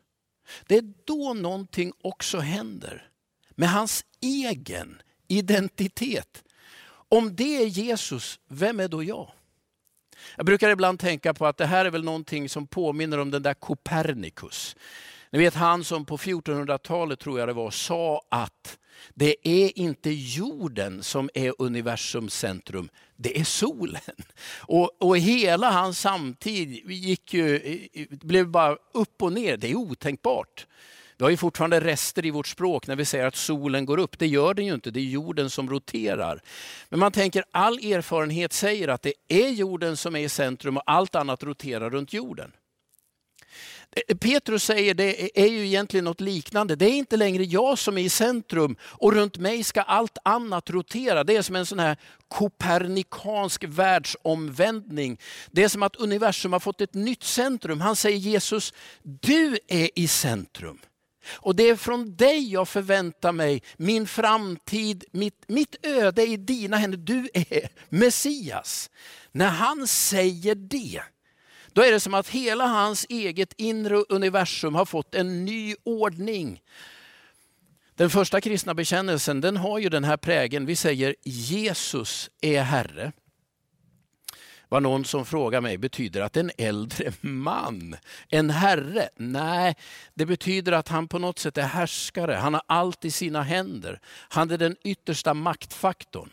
Det 0.66 0.76
är 0.76 0.92
då 1.04 1.34
någonting 1.34 1.92
också 2.02 2.38
händer 2.38 3.08
med 3.50 3.70
hans 3.70 4.04
egen 4.20 5.02
identitet. 5.28 6.44
Om 7.08 7.36
det 7.36 7.62
är 7.62 7.66
Jesus, 7.66 8.38
vem 8.48 8.80
är 8.80 8.88
då 8.88 9.02
jag? 9.02 9.32
Jag 10.36 10.46
brukar 10.46 10.70
ibland 10.70 10.98
tänka 10.98 11.34
på 11.34 11.46
att 11.46 11.56
det 11.56 11.66
här 11.66 11.84
är 11.84 11.90
väl 11.90 12.04
någonting 12.04 12.48
som 12.48 12.66
påminner 12.66 13.18
om 13.18 13.30
den 13.30 13.42
där 13.42 13.54
Copernicus. 13.54 14.76
Ni 15.32 15.38
vet 15.38 15.54
han 15.54 15.84
som 15.84 16.04
på 16.04 16.16
1400-talet 16.16 17.18
tror 17.18 17.38
jag 17.38 17.48
det 17.48 17.52
var 17.52 17.70
sa 17.70 18.22
att 18.28 18.78
det 19.14 19.48
är 19.48 19.78
inte 19.78 20.10
jorden 20.10 21.02
som 21.02 21.30
är 21.34 21.54
universums 21.58 22.34
centrum, 22.34 22.88
det 23.16 23.40
är 23.40 23.44
solen. 23.44 24.00
Och, 24.58 25.02
och 25.02 25.18
hela 25.18 25.70
hans 25.70 26.00
samtid 26.00 26.90
gick 26.90 27.34
ju, 27.34 27.78
blev 28.10 28.48
bara 28.48 28.76
upp 28.94 29.22
och 29.22 29.32
ner, 29.32 29.56
det 29.56 29.70
är 29.70 29.74
otänkbart. 29.74 30.66
Vi 31.16 31.24
har 31.24 31.30
ju 31.30 31.36
fortfarande 31.36 31.80
rester 31.80 32.26
i 32.26 32.30
vårt 32.30 32.46
språk 32.46 32.86
när 32.86 32.96
vi 32.96 33.04
säger 33.04 33.26
att 33.26 33.36
solen 33.36 33.86
går 33.86 33.98
upp. 33.98 34.18
Det 34.18 34.26
gör 34.26 34.54
den 34.54 34.66
ju 34.66 34.74
inte, 34.74 34.90
det 34.90 35.00
är 35.00 35.04
jorden 35.04 35.50
som 35.50 35.70
roterar. 35.70 36.42
Men 36.88 37.00
man 37.00 37.12
tänker 37.12 37.44
all 37.50 37.78
erfarenhet 37.78 38.52
säger 38.52 38.88
att 38.88 39.02
det 39.02 39.12
är 39.28 39.48
jorden 39.48 39.96
som 39.96 40.16
är 40.16 40.20
i 40.20 40.28
centrum 40.28 40.76
och 40.76 40.82
allt 40.86 41.14
annat 41.14 41.42
roterar 41.42 41.90
runt 41.90 42.12
jorden. 42.12 42.52
Eh, 43.96 44.16
Petrus 44.16 44.64
säger 44.64 44.94
det 44.94 45.40
är 45.40 45.46
ju 45.46 45.66
egentligen 45.66 46.04
något 46.04 46.20
liknande. 46.20 46.76
Det 46.76 46.86
är 46.86 46.92
inte 46.94 47.16
längre 47.16 47.44
jag 47.44 47.78
som 47.78 47.98
är 47.98 48.02
i 48.02 48.08
centrum 48.08 48.76
och 48.82 49.12
runt 49.12 49.38
mig 49.38 49.64
ska 49.64 49.82
allt 49.82 50.18
annat 50.24 50.70
rotera. 50.70 51.24
Det 51.24 51.36
är 51.36 51.42
som 51.42 51.56
en 51.56 51.66
sån 51.66 51.78
här 51.78 51.96
kopernikansk 52.28 53.64
världsomvändning. 53.64 55.18
Det 55.50 55.64
är 55.64 55.68
som 55.68 55.82
att 55.82 55.96
universum 55.96 56.52
har 56.52 56.60
fått 56.60 56.80
ett 56.80 56.94
nytt 56.94 57.22
centrum. 57.22 57.80
Han 57.80 57.96
säger 57.96 58.18
Jesus, 58.18 58.72
du 59.02 59.58
är 59.68 59.90
i 59.98 60.08
centrum. 60.08 60.78
Och 61.32 61.56
det 61.56 61.68
är 61.68 61.76
från 61.76 62.16
dig 62.16 62.52
jag 62.52 62.68
förväntar 62.68 63.32
mig 63.32 63.62
min 63.76 64.06
framtid, 64.06 65.04
mitt, 65.12 65.44
mitt 65.46 65.86
öde 65.86 66.26
i 66.26 66.36
dina 66.36 66.76
händer. 66.76 66.98
Du 66.98 67.28
är 67.34 67.68
Messias. 67.88 68.90
När 69.32 69.48
han 69.48 69.86
säger 69.86 70.54
det, 70.54 71.02
då 71.80 71.86
är 71.86 71.92
det 71.92 72.00
som 72.00 72.14
att 72.14 72.28
hela 72.28 72.66
hans 72.66 73.06
eget 73.08 73.54
inre 73.56 73.96
universum 73.96 74.74
har 74.74 74.84
fått 74.84 75.14
en 75.14 75.44
ny 75.44 75.74
ordning. 75.84 76.62
Den 77.94 78.10
första 78.10 78.40
kristna 78.40 78.74
bekännelsen 78.74 79.40
den 79.40 79.56
har 79.56 79.78
ju 79.78 79.88
den 79.88 80.04
här 80.04 80.16
prägen. 80.16 80.66
Vi 80.66 80.76
säger 80.76 81.14
Jesus 81.24 82.30
är 82.40 82.62
Herre. 82.62 83.12
var 84.68 84.80
någon 84.80 85.04
som 85.04 85.26
frågar 85.26 85.60
mig, 85.60 85.78
betyder 85.78 86.20
att 86.20 86.36
en 86.36 86.50
äldre 86.58 87.12
man, 87.20 87.96
en 88.28 88.50
herre? 88.50 89.08
Nej, 89.16 89.76
det 90.14 90.26
betyder 90.26 90.72
att 90.72 90.88
han 90.88 91.08
på 91.08 91.18
något 91.18 91.38
sätt 91.38 91.58
är 91.58 91.62
härskare. 91.62 92.34
Han 92.34 92.54
har 92.54 92.62
allt 92.66 93.04
i 93.04 93.10
sina 93.10 93.42
händer. 93.42 94.00
Han 94.28 94.50
är 94.50 94.58
den 94.58 94.76
yttersta 94.84 95.34
maktfaktorn. 95.34 96.30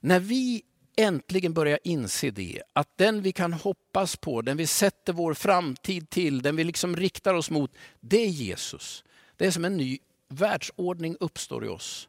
När 0.00 0.20
vi 0.20 0.62
äntligen 0.96 1.54
börja 1.54 1.78
inse 1.78 2.30
det, 2.30 2.62
att 2.72 2.88
den 2.96 3.22
vi 3.22 3.32
kan 3.32 3.52
hoppas 3.52 4.16
på, 4.16 4.42
den 4.42 4.56
vi 4.56 4.66
sätter 4.66 5.12
vår 5.12 5.34
framtid 5.34 6.10
till, 6.10 6.42
den 6.42 6.56
vi 6.56 6.64
liksom 6.64 6.96
riktar 6.96 7.34
oss 7.34 7.50
mot, 7.50 7.70
det 8.00 8.16
är 8.16 8.28
Jesus. 8.28 9.04
Det 9.36 9.46
är 9.46 9.50
som 9.50 9.64
en 9.64 9.76
ny 9.76 9.98
världsordning 10.28 11.16
uppstår 11.20 11.64
i 11.64 11.68
oss. 11.68 12.08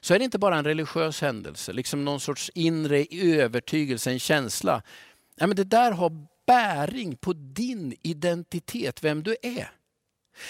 Så 0.00 0.14
är 0.14 0.18
det 0.18 0.24
inte 0.24 0.38
bara 0.38 0.58
en 0.58 0.64
religiös 0.64 1.20
händelse, 1.20 1.72
liksom 1.72 2.04
någon 2.04 2.20
sorts 2.20 2.50
inre 2.54 3.06
övertygelse, 3.12 4.10
en 4.10 4.18
känsla. 4.18 4.82
Nej, 5.36 5.48
men 5.48 5.56
det 5.56 5.64
där 5.64 5.92
har 5.92 6.26
bäring 6.46 7.16
på 7.16 7.32
din 7.32 7.96
identitet, 8.02 9.04
vem 9.04 9.22
du 9.22 9.36
är. 9.42 9.70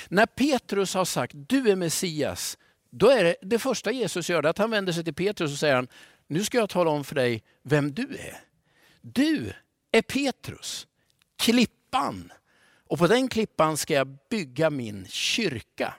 När 0.09 0.27
Petrus 0.27 0.95
har 0.95 1.05
sagt 1.05 1.35
du 1.37 1.71
är 1.71 1.77
Messias, 1.77 2.59
då 2.91 3.11
är 3.11 3.25
det, 3.25 3.37
det 3.43 3.59
första 3.59 3.93
Jesus 3.93 4.31
gör 4.31 4.43
det 4.43 4.51
att 4.51 4.59
han 4.59 4.71
vänder 4.71 4.93
sig 4.93 5.05
till 5.05 5.15
Petrus 5.15 5.53
och 5.53 5.59
säger 5.59 5.87
nu 6.27 6.45
ska 6.45 6.59
jag 6.59 6.71
tala 6.71 6.91
om 6.91 7.05
för 7.05 7.15
dig 7.15 7.43
vem 7.63 7.93
du 7.93 8.03
är. 8.03 8.41
Du 9.01 9.53
är 9.93 10.03
Petrus, 10.03 10.87
klippan. 11.37 12.33
Och 12.89 12.99
på 12.99 13.07
den 13.07 13.29
klippan 13.29 13.77
ska 13.77 13.95
jag 13.95 14.19
bygga 14.31 14.71
min 14.71 15.07
kyrka. 15.09 15.95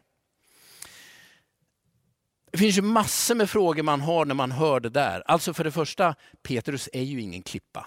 Det 2.52 2.58
finns 2.58 2.78
ju 2.78 2.82
massor 2.82 3.36
med 3.36 3.50
frågor 3.50 3.84
man 3.84 4.02
har 4.02 4.26
när 4.26 4.36
man 4.36 4.52
hör 4.52 4.80
det 4.80 4.90
där. 4.90 5.24
Alltså 5.26 5.54
för 5.54 5.64
det 5.64 5.72
första, 5.72 6.16
Petrus 6.44 6.90
är 6.94 7.04
ju 7.04 7.22
ingen 7.22 7.44
klippa. 7.44 7.86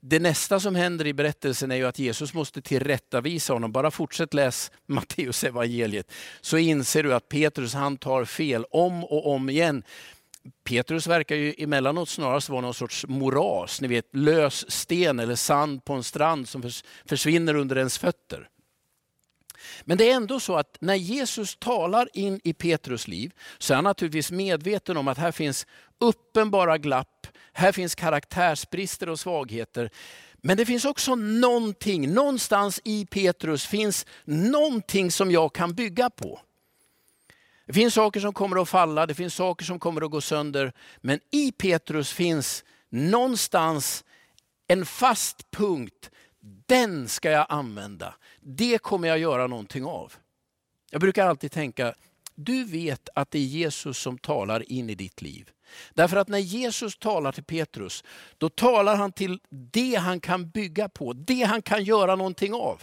Det 0.00 0.18
nästa 0.18 0.60
som 0.60 0.74
händer 0.74 1.06
i 1.06 1.12
berättelsen 1.12 1.70
är 1.70 1.76
ju 1.76 1.86
att 1.86 1.98
Jesus 1.98 2.34
måste 2.34 2.62
tillrättavisa 2.62 3.52
honom. 3.52 3.72
Bara 3.72 3.90
fortsätt 3.90 4.34
läs 4.34 4.70
Matteus 4.86 5.44
evangeliet 5.44 6.12
så 6.40 6.58
inser 6.58 7.02
du 7.02 7.14
att 7.14 7.28
Petrus 7.28 7.74
han 7.74 7.96
tar 7.96 8.24
fel 8.24 8.64
om 8.70 9.04
och 9.04 9.32
om 9.34 9.50
igen. 9.50 9.82
Petrus 10.64 11.06
verkar 11.06 11.36
ju 11.36 11.54
emellanåt 11.58 12.08
snarast 12.08 12.48
vara 12.48 12.60
någon 12.60 12.74
sorts 12.74 13.06
moras, 13.08 13.80
ni 13.80 13.88
vet 13.88 14.16
lös 14.16 14.70
sten 14.70 15.20
eller 15.20 15.34
sand 15.34 15.84
på 15.84 15.92
en 15.92 16.04
strand 16.04 16.48
som 16.48 16.70
försvinner 17.04 17.54
under 17.54 17.78
ens 17.78 17.98
fötter. 17.98 18.48
Men 19.82 19.98
det 19.98 20.10
är 20.10 20.14
ändå 20.14 20.40
så 20.40 20.56
att 20.56 20.76
när 20.80 20.94
Jesus 20.94 21.56
talar 21.56 22.08
in 22.12 22.40
i 22.44 22.52
Petrus 22.52 23.08
liv 23.08 23.32
så 23.58 23.72
är 23.72 23.74
han 23.74 23.84
naturligtvis 23.84 24.30
medveten 24.30 24.96
om 24.96 25.08
att 25.08 25.18
här 25.18 25.32
finns 25.32 25.66
uppenbara 26.00 26.78
glapp, 26.78 27.26
här 27.52 27.72
finns 27.72 27.94
karaktärsbrister 27.94 29.08
och 29.08 29.20
svagheter. 29.20 29.90
Men 30.36 30.56
det 30.56 30.66
finns 30.66 30.84
också 30.84 31.14
någonting, 31.14 32.14
någonstans 32.14 32.80
i 32.84 33.06
Petrus 33.06 33.66
finns 33.66 34.06
någonting 34.24 35.10
som 35.10 35.30
jag 35.30 35.54
kan 35.54 35.74
bygga 35.74 36.10
på. 36.10 36.40
Det 37.66 37.72
finns 37.72 37.94
saker 37.94 38.20
som 38.20 38.32
kommer 38.32 38.62
att 38.62 38.68
falla, 38.68 39.06
det 39.06 39.14
finns 39.14 39.34
saker 39.34 39.64
som 39.64 39.78
kommer 39.78 40.02
att 40.02 40.10
gå 40.10 40.20
sönder. 40.20 40.72
Men 41.00 41.20
i 41.30 41.52
Petrus 41.52 42.12
finns 42.12 42.64
någonstans 42.88 44.04
en 44.68 44.86
fast 44.86 45.50
punkt. 45.50 46.10
Den 46.66 47.08
ska 47.08 47.30
jag 47.30 47.46
använda. 47.48 48.14
Det 48.40 48.78
kommer 48.78 49.08
jag 49.08 49.18
göra 49.18 49.46
någonting 49.46 49.84
av. 49.84 50.12
Jag 50.90 51.00
brukar 51.00 51.26
alltid 51.26 51.52
tänka, 51.52 51.94
du 52.34 52.64
vet 52.64 53.08
att 53.14 53.30
det 53.30 53.38
är 53.38 53.42
Jesus 53.42 53.98
som 53.98 54.18
talar 54.18 54.72
in 54.72 54.90
i 54.90 54.94
ditt 54.94 55.22
liv. 55.22 55.50
Därför 55.94 56.16
att 56.16 56.28
när 56.28 56.38
Jesus 56.38 56.96
talar 56.96 57.32
till 57.32 57.44
Petrus, 57.44 58.04
då 58.38 58.48
talar 58.48 58.96
han 58.96 59.12
till 59.12 59.40
det 59.50 59.94
han 59.94 60.20
kan 60.20 60.50
bygga 60.50 60.88
på, 60.88 61.12
det 61.12 61.42
han 61.42 61.62
kan 61.62 61.84
göra 61.84 62.16
någonting 62.16 62.54
av. 62.54 62.82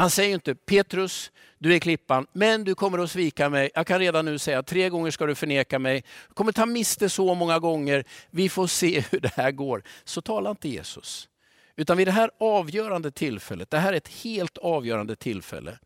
Han 0.00 0.10
säger 0.10 0.34
inte 0.34 0.54
Petrus, 0.54 1.32
du 1.58 1.74
är 1.74 1.78
klippan, 1.78 2.26
men 2.32 2.64
du 2.64 2.74
kommer 2.74 2.98
att 2.98 3.10
svika 3.10 3.48
mig. 3.48 3.70
Jag 3.74 3.86
kan 3.86 3.98
redan 3.98 4.24
nu 4.24 4.38
säga 4.38 4.62
tre 4.62 4.88
gånger 4.88 5.10
ska 5.10 5.26
du 5.26 5.34
förneka 5.34 5.78
mig. 5.78 6.04
Du 6.28 6.34
kommer 6.34 6.52
ta 6.52 6.66
miste 6.66 7.08
så 7.08 7.34
många 7.34 7.58
gånger. 7.58 8.04
Vi 8.30 8.48
får 8.48 8.66
se 8.66 9.00
hur 9.10 9.20
det 9.20 9.32
här 9.34 9.50
går. 9.50 9.82
Så 10.04 10.22
talar 10.22 10.50
inte 10.50 10.68
Jesus. 10.68 11.28
Utan 11.76 11.96
vid 11.96 12.06
det 12.06 12.12
här 12.12 12.30
avgörande 12.40 13.10
tillfället, 13.10 13.70
det 13.70 13.78
här 13.78 13.92
är 13.92 13.96
ett 13.96 14.08
helt 14.08 14.58
avgörande 14.58 15.16
tillfälle. 15.16 15.78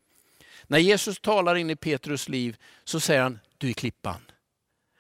När 0.67 0.79
Jesus 0.79 1.21
talar 1.21 1.55
in 1.55 1.71
i 1.71 1.77
Petrus 1.77 2.29
liv 2.29 2.57
så 2.85 3.01
säger 3.01 3.23
han, 3.23 3.39
du 3.59 3.69
är 3.69 3.73
klippan. 3.73 4.21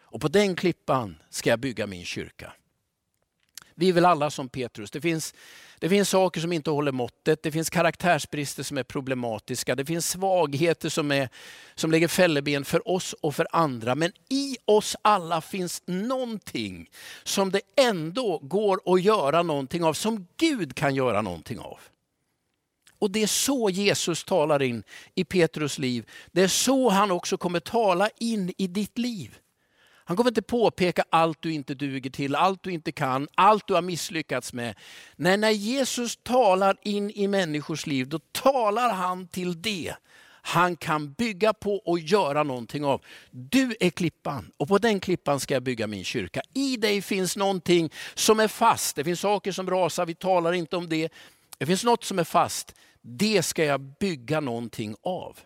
Och 0.01 0.21
på 0.21 0.29
den 0.29 0.57
klippan 0.57 1.17
ska 1.31 1.51
jag 1.51 1.59
bygga 1.59 1.87
min 1.87 2.05
kyrka. 2.05 2.53
Vi 3.75 3.89
är 3.89 3.93
väl 3.93 4.05
alla 4.05 4.31
som 4.31 4.49
Petrus. 4.49 4.91
Det 4.91 5.01
finns, 5.01 5.35
det 5.79 5.89
finns 5.89 6.09
saker 6.09 6.41
som 6.41 6.53
inte 6.53 6.71
håller 6.71 6.93
måttet, 6.93 7.43
det 7.43 7.53
finns 7.53 7.71
karaktärsbrister 7.71 8.63
som 8.63 8.79
är 8.79 8.83
problematiska, 8.83 9.75
det 9.75 9.85
finns 9.85 10.09
svagheter 10.09 10.89
som, 10.89 11.13
är, 11.13 11.29
som 11.75 11.91
lägger 11.91 12.09
fälleben 12.09 12.65
för 12.65 12.89
oss 12.89 13.13
och 13.13 13.35
för 13.35 13.47
andra. 13.53 13.95
Men 13.95 14.13
i 14.29 14.57
oss 14.65 14.97
alla 15.03 15.41
finns 15.41 15.83
någonting 15.87 16.91
som 17.25 17.51
det 17.51 17.61
ändå 17.77 18.39
går 18.39 18.81
att 18.95 19.03
göra 19.03 19.43
någonting 19.43 19.85
av, 19.85 19.93
som 19.93 20.27
Gud 20.37 20.75
kan 20.75 20.95
göra 20.95 21.23
någonting 21.23 21.59
av. 21.59 21.79
Och 22.99 23.11
det 23.11 23.23
är 23.23 23.27
så 23.27 23.71
Jesus 23.71 24.25
talar 24.25 24.63
in 24.63 24.83
i 25.15 25.25
Petrus 25.25 25.79
liv. 25.79 26.11
Det 26.33 26.43
är 26.43 26.49
så 26.49 26.89
han 26.89 27.11
också 27.11 27.37
kommer 27.37 27.61
tala 27.61 28.11
in 28.19 28.53
i 28.59 28.67
ditt 28.67 28.99
liv. 28.99 29.39
Han 30.05 30.17
kommer 30.17 30.31
inte 30.31 30.43
påpeka 30.43 31.05
allt 31.11 31.43
du 31.43 31.53
inte 31.53 31.75
duger 31.75 32.11
till, 32.11 32.35
allt 32.35 32.63
du 32.63 32.73
inte 32.73 32.93
kan, 32.93 33.29
allt 33.35 33.67
du 33.67 33.75
har 33.75 33.83
misslyckats 33.83 34.53
med. 34.53 34.75
Nej, 35.17 35.37
när 35.37 35.51
Jesus 35.51 36.17
talar 36.23 36.77
in 36.83 37.11
i 37.11 37.29
människors 37.29 37.87
liv, 37.87 38.09
då 38.09 38.19
talar 38.19 38.91
han 38.91 39.29
till 39.29 39.63
det 39.63 39.95
han 40.47 40.77
kan 40.77 41.13
bygga 41.13 41.53
på 41.53 41.77
och 41.77 41.99
göra 41.99 42.43
någonting 42.43 42.85
av. 42.85 43.05
Du 43.31 43.77
är 43.81 43.91
klippan 43.91 44.51
och 44.57 44.69
på 44.69 44.79
den 44.79 45.01
klippan 45.01 45.41
ska 45.41 45.55
jag 45.55 45.63
bygga 45.63 45.87
min 45.87 46.05
kyrka. 46.05 46.43
I 46.55 46.77
dig 46.77 47.03
finns 47.03 47.37
någonting 47.37 47.93
som 48.15 48.41
är 48.41 48.49
fast. 48.49 48.97
Det 48.97 49.05
finns 49.05 49.21
saker 49.21 49.53
som 49.53 49.71
rasar, 49.71 50.07
vi 50.07 50.15
talar 50.15 50.53
inte 50.53 50.77
om 50.77 50.89
det. 50.89 51.13
Det 51.59 51.67
finns 51.67 51.85
något 51.85 52.05
som 52.05 52.19
är 52.19 52.25
fast. 52.25 52.75
Det 53.03 53.43
ska 53.43 53.65
jag 53.65 53.81
bygga 53.81 54.41
någonting 54.41 54.97
av. 55.03 55.39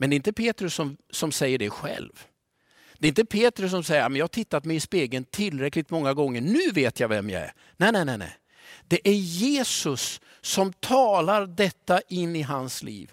Men 0.00 0.10
det 0.10 0.14
är 0.14 0.16
inte 0.16 0.32
Petrus 0.32 0.74
som, 0.74 0.96
som 1.10 1.32
säger 1.32 1.58
det 1.58 1.70
själv. 1.70 2.24
Det 2.98 3.06
är 3.06 3.08
inte 3.08 3.24
Petrus 3.24 3.70
som 3.70 3.84
säger, 3.84 4.10
jag 4.10 4.24
har 4.24 4.28
tittat 4.28 4.64
mig 4.64 4.76
i 4.76 4.80
spegeln 4.80 5.24
tillräckligt 5.24 5.90
många 5.90 6.14
gånger, 6.14 6.40
nu 6.40 6.70
vet 6.70 7.00
jag 7.00 7.08
vem 7.08 7.30
jag 7.30 7.42
är. 7.42 7.52
Nej, 7.76 7.92
nej, 7.92 8.04
nej. 8.04 8.18
nej. 8.18 8.36
Det 8.88 9.08
är 9.08 9.14
Jesus 9.14 10.20
som 10.40 10.72
talar 10.72 11.46
detta 11.46 12.00
in 12.00 12.36
i 12.36 12.42
hans 12.42 12.82
liv. 12.82 13.12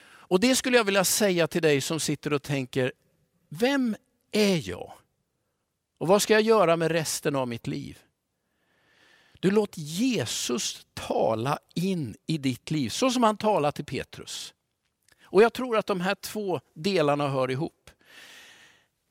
Och 0.00 0.40
det 0.40 0.56
skulle 0.56 0.76
jag 0.76 0.84
vilja 0.84 1.04
säga 1.04 1.46
till 1.46 1.62
dig 1.62 1.80
som 1.80 2.00
sitter 2.00 2.32
och 2.32 2.42
tänker, 2.42 2.92
vem 3.48 3.96
är 4.32 4.68
jag? 4.68 4.92
Och 5.98 6.08
vad 6.08 6.22
ska 6.22 6.32
jag 6.32 6.42
göra 6.42 6.76
med 6.76 6.90
resten 6.90 7.36
av 7.36 7.48
mitt 7.48 7.66
liv? 7.66 7.98
Du 9.40 9.50
låt 9.50 9.78
Jesus 9.78 10.86
tala 10.94 11.58
in 11.74 12.16
i 12.26 12.38
ditt 12.38 12.70
liv, 12.70 12.88
så 12.88 13.10
som 13.10 13.22
han 13.22 13.36
talar 13.36 13.70
till 13.70 13.84
Petrus. 13.84 14.54
Och 15.30 15.42
jag 15.42 15.52
tror 15.52 15.76
att 15.76 15.86
de 15.86 16.00
här 16.00 16.14
två 16.14 16.60
delarna 16.74 17.28
hör 17.28 17.50
ihop. 17.50 17.90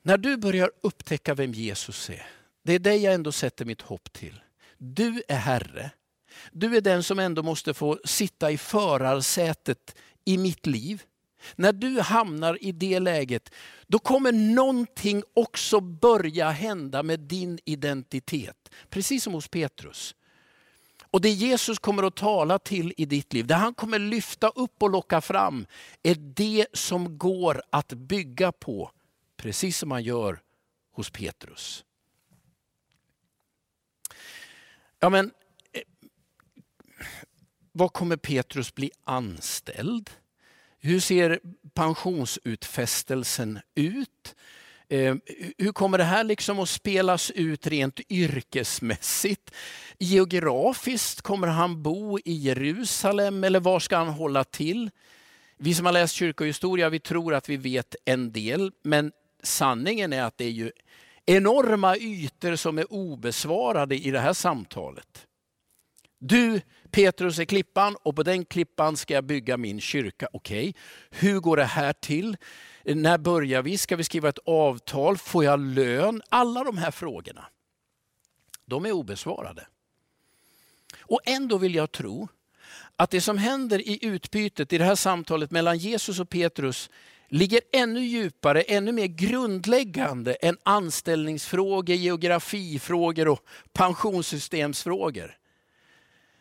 När 0.04 0.18
du 0.18 0.38
börjar 0.38 0.72
upptäcka 0.84 1.34
vem 1.34 1.52
Jesus 1.52 2.10
är, 2.10 2.28
det 2.64 2.74
är 2.74 2.80
dig 2.80 3.04
jag 3.04 3.14
ändå 3.14 3.32
sätter 3.32 3.66
mitt 3.66 3.82
hopp 3.82 4.14
till. 4.14 4.42
Du 4.78 5.24
är 5.28 5.36
Herre. 5.36 5.92
Du 6.52 6.78
är 6.78 6.82
den 6.82 7.04
som 7.04 7.20
ändå 7.20 7.44
måste 7.44 7.74
få 7.74 8.00
sitta 8.06 8.52
i 8.52 8.58
förarsätet 8.58 9.96
i 10.26 10.38
mitt 10.38 10.66
liv. 10.66 11.04
När 11.56 11.74
du 11.74 12.02
hamnar 12.02 12.64
i 12.64 12.72
det 12.72 13.00
läget, 13.00 13.54
då 13.88 14.00
kommer 14.00 14.32
någonting 14.32 15.24
också 15.34 15.80
börja 15.80 16.50
hända 16.50 17.04
med 17.04 17.20
din 17.20 17.60
identitet. 17.66 18.70
Precis 18.90 19.24
som 19.24 19.34
hos 19.34 19.48
Petrus. 19.48 20.16
Och 21.12 21.22
det 21.22 21.30
Jesus 21.30 21.80
kommer 21.80 22.04
att 22.04 22.16
tala 22.16 22.60
till 22.60 22.94
i 22.98 23.06
ditt 23.06 23.34
liv, 23.34 23.48
det 23.48 23.56
han 23.56 23.74
kommer 23.74 24.00
lyfta 24.00 24.50
upp 24.50 24.84
och 24.84 24.90
locka 24.90 25.22
fram, 25.22 25.66
är 26.04 26.16
det 26.16 26.68
som 26.74 27.18
går 27.18 27.62
att 27.70 27.94
bygga 27.94 28.52
på. 28.52 28.92
Precis 29.38 29.78
som 29.78 29.92
han 29.92 30.04
gör 30.04 30.40
hos 30.92 31.10
Petrus. 31.10 31.86
Ja, 35.00 35.10
men, 35.10 35.32
eh, 35.72 35.82
vad 37.72 37.94
kommer 37.94 38.18
Petrus 38.18 38.76
bli 38.76 38.92
anställd? 39.04 40.10
Hur 40.80 41.00
ser 41.00 41.40
pensionsutfästelsen 41.74 43.60
ut? 43.76 44.36
Eh, 44.90 45.16
hur 45.58 45.72
kommer 45.72 45.98
det 45.98 46.04
här 46.04 46.24
liksom 46.24 46.60
att 46.60 46.70
spelas 46.70 47.32
ut 47.32 47.68
rent 47.68 48.00
yrkesmässigt? 48.10 49.52
Geografiskt, 49.98 51.22
kommer 51.22 51.48
han 51.48 51.84
bo 51.84 52.20
i 52.20 52.34
Jerusalem 52.34 53.44
eller 53.44 53.60
var 53.60 53.80
ska 53.80 53.98
han 53.98 54.08
hålla 54.08 54.44
till? 54.44 54.90
Vi 55.58 55.74
som 55.74 55.86
har 55.86 55.94
läst 55.94 56.14
kyrkohistoria, 56.14 56.90
vi 56.90 57.00
tror 57.00 57.34
att 57.34 57.50
vi 57.50 57.58
vet 57.58 57.96
en 58.06 58.32
del, 58.32 58.72
men 58.84 59.12
sanningen 59.44 60.14
är 60.14 60.24
att 60.24 60.38
det 60.38 60.46
är 60.46 60.50
ju 60.50 60.72
enorma 61.26 61.98
ytor 61.98 62.56
som 62.56 62.78
är 62.78 62.94
obesvarade 62.94 63.96
i 63.96 64.12
det 64.12 64.20
här 64.20 64.34
samtalet. 64.34 65.28
Du 66.20 66.62
Petrus 66.92 67.40
är 67.40 67.46
klippan 67.46 67.96
och 68.04 68.16
på 68.16 68.24
den 68.24 68.46
klippan 68.46 68.98
ska 68.98 69.14
jag 69.14 69.24
bygga 69.24 69.58
min 69.58 69.82
kyrka. 69.82 70.28
Okej, 70.34 70.70
okay. 70.70 70.82
hur 71.10 71.40
går 71.40 71.58
det 71.58 71.64
här 71.64 71.94
till? 71.94 72.38
När 72.84 73.18
börjar 73.18 73.62
vi? 73.62 73.78
Ska 73.78 73.96
vi 73.96 74.04
skriva 74.04 74.30
ett 74.30 74.40
avtal? 74.46 75.18
Får 75.18 75.44
jag 75.44 75.60
lön? 75.60 76.22
Alla 76.30 76.64
de 76.64 76.78
här 76.78 76.92
frågorna, 76.92 77.46
de 78.66 78.86
är 78.86 78.92
obesvarade. 78.92 79.68
Och 81.00 81.22
ändå 81.26 81.58
vill 81.58 81.76
jag 81.76 81.92
tro 81.92 82.28
att 82.96 83.10
det 83.10 83.22
som 83.22 83.38
händer 83.38 83.88
i 83.88 84.06
utbytet 84.06 84.74
i 84.74 84.78
det 84.78 84.86
här 84.86 84.96
samtalet 84.96 85.52
mellan 85.52 85.78
Jesus 85.78 86.20
och 86.20 86.30
Petrus 86.30 86.90
ligger 87.30 87.62
ännu 87.74 88.00
djupare, 88.00 88.62
ännu 88.62 88.92
mer 88.92 89.08
grundläggande 89.08 90.34
än 90.34 90.58
anställningsfrågor, 90.64 91.96
geografifrågor 91.96 93.28
och 93.28 93.40
pensionssystemsfrågor. 93.74 95.38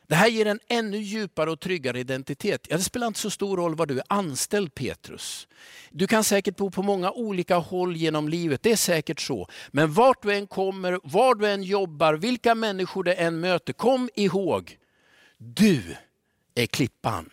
Det 0.06 0.14
här 0.14 0.28
ger 0.28 0.46
en 0.46 0.60
ännu 0.68 0.98
djupare 0.98 1.50
och 1.50 1.60
tryggare 1.60 2.00
identitet. 2.00 2.66
Ja, 2.70 2.76
det 2.76 2.82
spelar 2.82 3.06
inte 3.06 3.20
så 3.20 3.30
stor 3.30 3.56
roll 3.56 3.74
var 3.74 3.86
du 3.86 3.98
är 3.98 4.04
anställd 4.08 4.74
Petrus. 4.74 5.48
Du 5.90 6.06
kan 6.06 6.24
säkert 6.24 6.56
bo 6.56 6.70
på 6.70 6.82
många 6.82 7.10
olika 7.10 7.56
håll 7.56 7.96
genom 7.96 8.28
livet, 8.28 8.62
det 8.62 8.72
är 8.72 8.76
säkert 8.76 9.20
så. 9.20 9.48
Men 9.70 9.92
vart 9.92 10.22
du 10.22 10.34
än 10.34 10.46
kommer, 10.46 11.00
var 11.02 11.34
du 11.34 11.48
än 11.48 11.62
jobbar, 11.62 12.14
vilka 12.14 12.54
människor 12.54 13.04
du 13.04 13.14
än 13.14 13.40
möter, 13.40 13.72
kom 13.72 14.08
ihåg, 14.14 14.78
du 15.38 15.96
är 16.54 16.66
klippan 16.66 17.30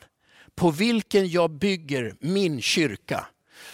på 0.55 0.71
vilken 0.71 1.29
jag 1.29 1.51
bygger 1.51 2.15
min 2.19 2.61
kyrka. 2.61 3.25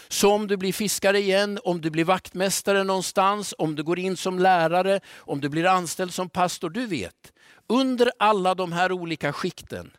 Så 0.07 0.31
om 0.31 0.47
du 0.47 0.57
blir 0.57 0.73
fiskare 0.73 1.19
igen, 1.19 1.59
om 1.63 1.81
du 1.81 1.89
blir 1.89 2.03
vaktmästare 2.03 2.83
någonstans, 2.83 3.53
om 3.57 3.75
du 3.75 3.83
går 3.83 3.99
in 3.99 4.17
som 4.17 4.39
lärare, 4.39 4.99
om 5.17 5.41
du 5.41 5.49
blir 5.49 5.65
anställd 5.65 6.13
som 6.13 6.29
pastor, 6.29 6.69
du 6.69 6.85
vet 6.85 7.33
under 7.69 8.11
alla 8.19 8.55
de 8.55 8.71
här 8.71 8.91
olika 8.91 9.33
skikten 9.33 9.91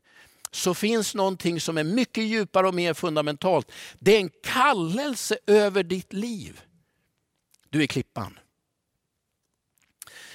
så 0.51 0.75
finns 0.75 1.15
någonting 1.15 1.61
som 1.61 1.79
är 1.79 1.85
mycket 1.85 2.25
djupare 2.25 2.69
och 2.69 2.75
mer 2.75 2.95
fundamentalt. 2.95 3.73
Det 3.99 4.17
är 4.17 4.21
en 4.21 4.31
kallelse 4.43 5.39
över 5.47 5.83
ditt 5.83 6.13
liv. 6.13 6.61
Du 7.69 7.83
är 7.83 7.87
klippan. 7.87 8.39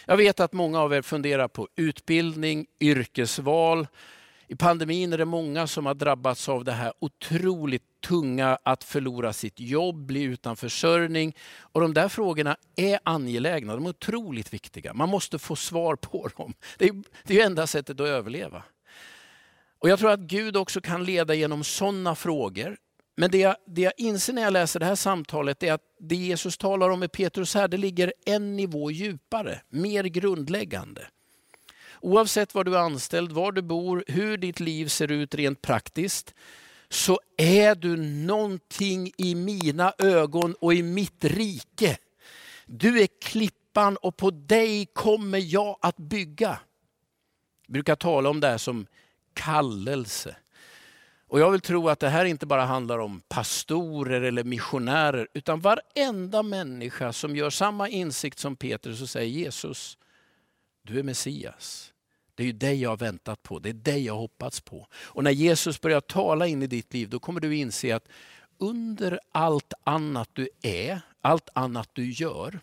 Jag 0.06 0.18
vet 0.18 0.40
att 0.40 0.54
många 0.54 0.82
av 0.82 0.94
er 0.94 1.02
funderar 1.02 1.48
på 1.48 1.68
utbildning, 1.76 2.68
yrkesval. 2.80 3.88
I 4.48 4.56
pandemin 4.56 5.14
är 5.14 5.18
det 5.18 5.26
många 5.26 5.68
som 5.68 5.86
har 5.86 5.94
drabbats 5.94 6.50
av 6.50 6.64
det 6.64 6.72
här 6.72 6.94
otroligt 7.00 7.84
tunga 8.08 8.58
att 8.64 8.84
förlora 8.84 9.34
sitt 9.34 9.60
jobb, 9.60 10.06
bli 10.06 10.24
utan 10.24 10.56
försörjning. 10.56 11.36
Och 11.60 11.82
de 11.82 11.94
där 11.94 12.10
frågorna 12.10 12.58
är 12.76 13.00
angelägna, 13.04 13.76
de 13.76 13.86
är 13.86 13.90
otroligt 13.90 14.54
viktiga. 14.54 14.94
Man 14.94 15.10
måste 15.10 15.40
få 15.40 15.56
svar 15.56 15.96
på 15.96 16.30
dem. 16.38 16.54
Det 16.78 16.86
är 16.86 17.04
det 17.24 17.42
är 17.42 17.46
enda 17.46 17.68
sättet 17.68 18.00
att 18.00 18.08
överleva. 18.08 18.64
Och 19.80 19.90
Jag 19.90 20.00
tror 20.00 20.12
att 20.12 20.20
Gud 20.20 20.58
också 20.58 20.82
kan 20.82 21.04
leda 21.04 21.34
genom 21.34 21.64
sådana 21.64 22.16
frågor. 22.16 22.78
Men 23.18 23.32
det 23.32 23.38
jag, 23.38 23.56
det 23.68 23.82
jag 23.82 23.94
inser 23.98 24.34
när 24.34 24.42
jag 24.42 24.54
läser 24.54 24.80
det 24.80 24.86
här 24.86 24.96
samtalet 24.96 25.64
är 25.64 25.74
att 25.74 25.82
det 26.00 26.16
Jesus 26.16 26.58
talar 26.58 26.90
om 26.90 27.00
med 27.00 27.12
Petrus 27.12 27.56
här, 27.56 27.68
det 27.68 27.78
ligger 27.78 28.14
en 28.26 28.56
nivå 28.56 28.92
djupare, 28.92 29.62
mer 29.70 30.04
grundläggande. 30.04 31.08
Oavsett 32.06 32.56
var 32.56 32.64
du 32.64 32.76
är 32.76 32.80
anställd, 32.80 33.32
var 33.32 33.52
du 33.52 33.62
bor, 33.62 34.04
hur 34.08 34.38
ditt 34.38 34.60
liv 34.60 34.88
ser 34.88 35.12
ut 35.12 35.36
rent 35.36 35.62
praktiskt, 35.62 36.34
så 36.90 37.20
är 37.38 37.76
du 37.76 37.98
någonting 37.98 39.12
i 39.18 39.36
mina 39.36 39.94
ögon 39.98 40.56
och 40.60 40.74
i 40.74 40.84
mitt 40.84 41.26
rike. 41.26 41.98
Du 42.66 43.02
är 43.02 43.08
klippan 43.22 43.98
och 43.98 44.18
på 44.18 44.32
dig 44.32 44.86
kommer 44.94 45.54
jag 45.54 45.78
att 45.82 45.98
bygga. 45.98 46.60
Jag 47.66 47.74
brukar 47.74 47.96
tala 47.96 48.30
om 48.30 48.40
det 48.40 48.48
här 48.48 48.58
som 48.58 48.88
kallelse. 49.34 50.36
Och 51.28 51.40
jag 51.40 51.52
vill 51.52 51.62
tro 51.62 51.90
att 51.90 52.00
det 52.00 52.10
här 52.10 52.26
inte 52.26 52.46
bara 52.46 52.66
handlar 52.66 53.00
om 53.00 53.22
pastorer 53.28 54.22
eller 54.22 54.44
missionärer, 54.44 55.28
utan 55.34 55.60
varenda 55.60 56.44
människa 56.44 57.14
som 57.14 57.36
gör 57.36 57.50
samma 57.50 57.90
insikt 57.90 58.40
som 58.40 58.56
Petrus 58.56 59.02
och 59.02 59.10
säger 59.10 59.30
Jesus, 59.30 59.98
du 60.84 61.00
är 61.00 61.04
Messias. 61.04 61.92
Det 62.36 62.44
är 62.44 62.48
ju 62.48 62.54
dig 62.54 62.82
jag 62.82 62.90
har 62.90 62.98
väntat 62.98 63.44
på, 63.44 63.60
det 63.60 63.70
är 63.70 63.74
dig 63.74 64.06
jag 64.06 64.14
har 64.14 64.20
hoppats 64.20 64.62
på. 64.62 64.88
Och 64.94 65.24
när 65.24 65.32
Jesus 65.32 65.82
börjar 65.82 66.02
tala 66.02 66.48
in 66.48 66.64
i 66.64 66.68
ditt 66.68 66.94
liv, 66.94 67.10
då 67.10 67.20
kommer 67.20 67.40
du 67.40 67.56
inse 67.56 67.96
att 67.96 68.08
under 68.58 69.20
allt 69.32 69.74
annat 69.84 70.30
du 70.34 70.50
är, 70.62 71.02
allt 71.22 71.50
annat 71.54 71.90
du 71.94 72.12
gör, 72.12 72.60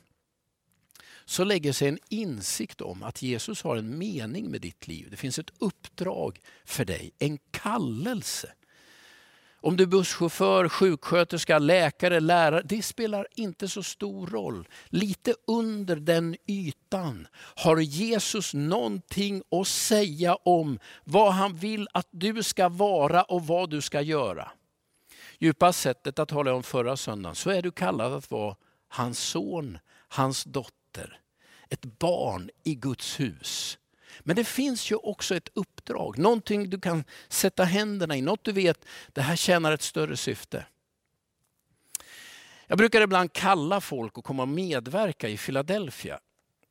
så 1.24 1.44
lägger 1.44 1.72
sig 1.72 1.88
en 1.88 1.98
insikt 2.08 2.80
om 2.80 3.02
att 3.02 3.22
Jesus 3.22 3.62
har 3.62 3.76
en 3.76 3.98
mening 3.98 4.50
med 4.50 4.60
ditt 4.60 4.88
liv. 4.88 5.08
Det 5.10 5.16
finns 5.16 5.38
ett 5.38 5.52
uppdrag 5.58 6.40
för 6.64 6.84
dig, 6.84 7.12
en 7.18 7.38
kallelse. 7.50 8.52
Om 9.64 9.76
du 9.76 9.82
är 9.82 9.88
busschaufför, 9.88 10.68
sjuksköterska, 10.68 11.58
läkare, 11.58 12.20
lärare, 12.20 12.62
det 12.64 12.82
spelar 12.82 13.26
inte 13.34 13.68
så 13.68 13.82
stor 13.82 14.26
roll. 14.26 14.68
Lite 14.86 15.34
under 15.46 15.96
den 15.96 16.36
ytan 16.46 17.26
har 17.34 17.76
Jesus 17.76 18.54
någonting 18.54 19.42
att 19.50 19.68
säga 19.68 20.34
om 20.34 20.78
vad 21.04 21.32
han 21.32 21.56
vill 21.56 21.88
att 21.92 22.08
du 22.10 22.42
ska 22.42 22.68
vara 22.68 23.22
och 23.22 23.46
vad 23.46 23.70
du 23.70 23.80
ska 23.80 24.00
göra. 24.00 24.50
Djupast 25.38 25.80
sättet 25.80 26.18
att 26.18 26.28
tala 26.28 26.54
om 26.54 26.62
förra 26.62 26.96
söndagen, 26.96 27.36
så 27.36 27.50
är 27.50 27.62
du 27.62 27.70
kallad 27.70 28.12
att 28.12 28.30
vara 28.30 28.56
hans 28.88 29.18
son, 29.18 29.78
hans 30.08 30.44
dotter. 30.44 31.18
Ett 31.68 31.98
barn 31.98 32.50
i 32.64 32.74
Guds 32.74 33.20
hus. 33.20 33.78
Men 34.20 34.36
det 34.36 34.44
finns 34.44 34.92
ju 34.92 34.96
också 34.96 35.36
ett 35.36 35.48
uppdrag, 35.54 36.18
någonting 36.18 36.70
du 36.70 36.80
kan 36.80 37.04
sätta 37.28 37.64
händerna 37.64 38.16
i, 38.16 38.22
något 38.22 38.44
du 38.44 38.52
vet, 38.52 38.84
det 39.12 39.20
här 39.20 39.36
tjänar 39.36 39.72
ett 39.72 39.82
större 39.82 40.16
syfte. 40.16 40.66
Jag 42.66 42.78
brukar 42.78 43.00
ibland 43.00 43.32
kalla 43.32 43.80
folk 43.80 44.18
att 44.18 44.24
komma 44.24 44.42
och 44.42 44.48
medverka 44.48 45.28
i 45.28 45.36
Philadelphia. 45.36 46.18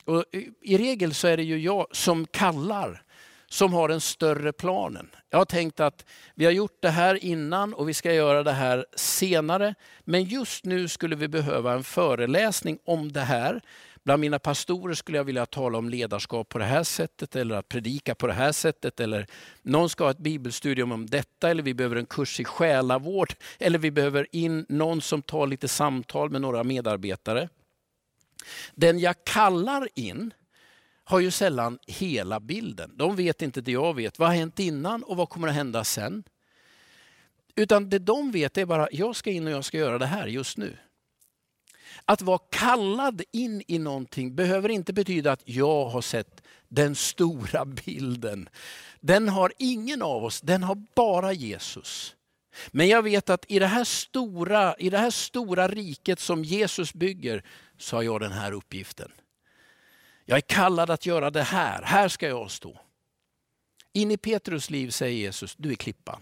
Och 0.05 0.25
I 0.61 0.77
regel 0.77 1.13
så 1.13 1.27
är 1.27 1.37
det 1.37 1.43
ju 1.43 1.59
jag 1.59 1.87
som 1.91 2.27
kallar, 2.27 3.03
som 3.47 3.73
har 3.73 3.87
den 3.87 4.01
större 4.01 4.53
planen. 4.53 5.09
Jag 5.29 5.37
har 5.37 5.45
tänkt 5.45 5.79
att 5.79 6.05
vi 6.35 6.45
har 6.45 6.51
gjort 6.51 6.81
det 6.81 6.89
här 6.89 7.23
innan 7.23 7.73
och 7.73 7.89
vi 7.89 7.93
ska 7.93 8.13
göra 8.13 8.43
det 8.43 8.51
här 8.51 8.85
senare. 8.95 9.75
Men 10.03 10.23
just 10.23 10.65
nu 10.65 10.87
skulle 10.87 11.15
vi 11.15 11.27
behöva 11.27 11.73
en 11.73 11.83
föreläsning 11.83 12.79
om 12.85 13.11
det 13.11 13.21
här. 13.21 13.61
Bland 14.03 14.21
mina 14.21 14.39
pastorer 14.39 14.93
skulle 14.93 15.17
jag 15.17 15.23
vilja 15.23 15.45
tala 15.45 15.77
om 15.77 15.89
ledarskap 15.89 16.49
på 16.49 16.57
det 16.57 16.65
här 16.65 16.83
sättet 16.83 17.35
eller 17.35 17.55
att 17.55 17.69
predika 17.69 18.15
på 18.15 18.27
det 18.27 18.33
här 18.33 18.51
sättet. 18.51 18.99
Eller 18.99 19.27
någon 19.61 19.89
ska 19.89 20.03
ha 20.03 20.11
ett 20.11 20.17
bibelstudium 20.17 20.91
om 20.91 21.05
detta 21.05 21.49
eller 21.49 21.63
vi 21.63 21.73
behöver 21.73 21.95
en 21.95 22.05
kurs 22.05 22.39
i 22.39 22.43
själavård. 22.43 23.33
Eller 23.59 23.79
vi 23.79 23.91
behöver 23.91 24.27
in 24.31 24.65
någon 24.69 25.01
som 25.01 25.21
tar 25.21 25.47
lite 25.47 25.67
samtal 25.67 26.29
med 26.29 26.41
några 26.41 26.63
medarbetare. 26.63 27.49
Den 28.75 28.99
jag 28.99 29.23
kallar 29.23 29.87
in 29.95 30.33
har 31.03 31.19
ju 31.19 31.31
sällan 31.31 31.79
hela 31.87 32.39
bilden. 32.39 32.91
De 32.95 33.15
vet 33.15 33.41
inte 33.41 33.61
det 33.61 33.71
jag 33.71 33.95
vet. 33.95 34.19
Vad 34.19 34.27
har 34.27 34.35
hänt 34.35 34.59
innan 34.59 35.03
och 35.03 35.17
vad 35.17 35.29
kommer 35.29 35.47
att 35.47 35.53
hända 35.53 35.83
sen? 35.83 36.23
Utan 37.55 37.89
det 37.89 37.99
de 37.99 38.31
vet 38.31 38.57
är 38.57 38.65
bara, 38.65 38.87
jag 38.91 39.15
ska 39.15 39.31
in 39.31 39.47
och 39.47 39.53
jag 39.53 39.65
ska 39.65 39.77
göra 39.77 39.97
det 39.97 40.05
här 40.05 40.27
just 40.27 40.57
nu. 40.57 40.77
Att 42.05 42.21
vara 42.21 42.39
kallad 42.49 43.21
in 43.31 43.63
i 43.67 43.79
någonting 43.79 44.35
behöver 44.35 44.69
inte 44.69 44.93
betyda 44.93 45.31
att 45.31 45.41
jag 45.45 45.85
har 45.85 46.01
sett 46.01 46.41
den 46.67 46.95
stora 46.95 47.65
bilden. 47.65 48.49
Den 48.99 49.29
har 49.29 49.53
ingen 49.57 50.01
av 50.01 50.25
oss, 50.25 50.41
den 50.41 50.63
har 50.63 50.83
bara 50.95 51.33
Jesus. 51.33 52.15
Men 52.71 52.87
jag 52.87 53.03
vet 53.03 53.29
att 53.29 53.45
i 53.47 53.59
det 53.59 53.67
här 53.67 53.83
stora, 53.83 54.75
i 54.75 54.89
det 54.89 54.97
här 54.97 55.09
stora 55.09 55.67
riket 55.67 56.19
som 56.19 56.43
Jesus 56.43 56.93
bygger 56.93 57.43
så 57.77 57.95
har 57.95 58.03
jag 58.03 58.21
den 58.21 58.31
här 58.31 58.51
uppgiften. 58.51 59.11
Jag 60.25 60.37
är 60.37 60.41
kallad 60.41 60.89
att 60.89 61.05
göra 61.05 61.29
det 61.29 61.43
här, 61.43 61.81
här 61.81 62.07
ska 62.07 62.27
jag 62.27 62.51
stå. 62.51 62.79
In 63.93 64.11
i 64.11 64.17
Petrus 64.17 64.69
liv 64.69 64.89
säger 64.89 65.17
Jesus, 65.17 65.55
du 65.57 65.71
är 65.71 65.75
klippan. 65.75 66.21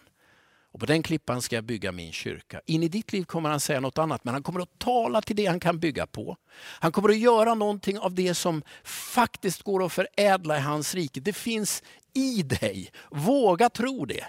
Och 0.71 0.79
på 0.79 0.85
den 0.85 1.03
klippan 1.03 1.41
ska 1.41 1.55
jag 1.55 1.63
bygga 1.63 1.91
min 1.91 2.11
kyrka. 2.11 2.61
In 2.65 2.83
i 2.83 2.87
ditt 2.87 3.13
liv 3.13 3.23
kommer 3.23 3.49
han 3.49 3.59
säga 3.59 3.79
något 3.79 3.97
annat, 3.97 4.23
men 4.23 4.33
han 4.33 4.43
kommer 4.43 4.59
att 4.59 4.79
tala 4.79 5.21
till 5.21 5.35
det 5.35 5.45
han 5.45 5.59
kan 5.59 5.79
bygga 5.79 6.07
på. 6.07 6.37
Han 6.79 6.91
kommer 6.91 7.09
att 7.09 7.17
göra 7.17 7.53
någonting 7.53 7.99
av 7.99 8.15
det 8.15 8.35
som 8.35 8.63
faktiskt 8.83 9.63
går 9.63 9.85
att 9.85 9.93
förädla 9.93 10.57
i 10.57 10.61
hans 10.61 10.95
rike. 10.95 11.19
Det 11.19 11.33
finns 11.33 11.83
i 12.13 12.43
dig. 12.43 12.91
Våga 13.11 13.69
tro 13.69 14.05
det. 14.05 14.25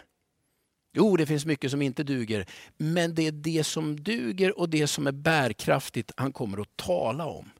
Jo, 0.92 1.16
det 1.16 1.26
finns 1.26 1.46
mycket 1.46 1.70
som 1.70 1.82
inte 1.82 2.02
duger, 2.02 2.46
men 2.76 3.14
det 3.14 3.26
är 3.26 3.32
det 3.32 3.64
som 3.64 4.02
duger 4.02 4.58
och 4.58 4.68
det 4.68 4.86
som 4.86 5.06
är 5.06 5.12
bärkraftigt 5.12 6.12
han 6.16 6.32
kommer 6.32 6.60
att 6.60 6.76
tala 6.76 7.26
om. 7.26 7.50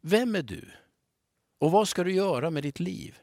Vem 0.00 0.34
är 0.34 0.42
du? 0.42 0.70
Och 1.60 1.70
vad 1.70 1.88
ska 1.88 2.04
du 2.04 2.12
göra 2.12 2.50
med 2.50 2.62
ditt 2.62 2.80
liv? 2.80 3.18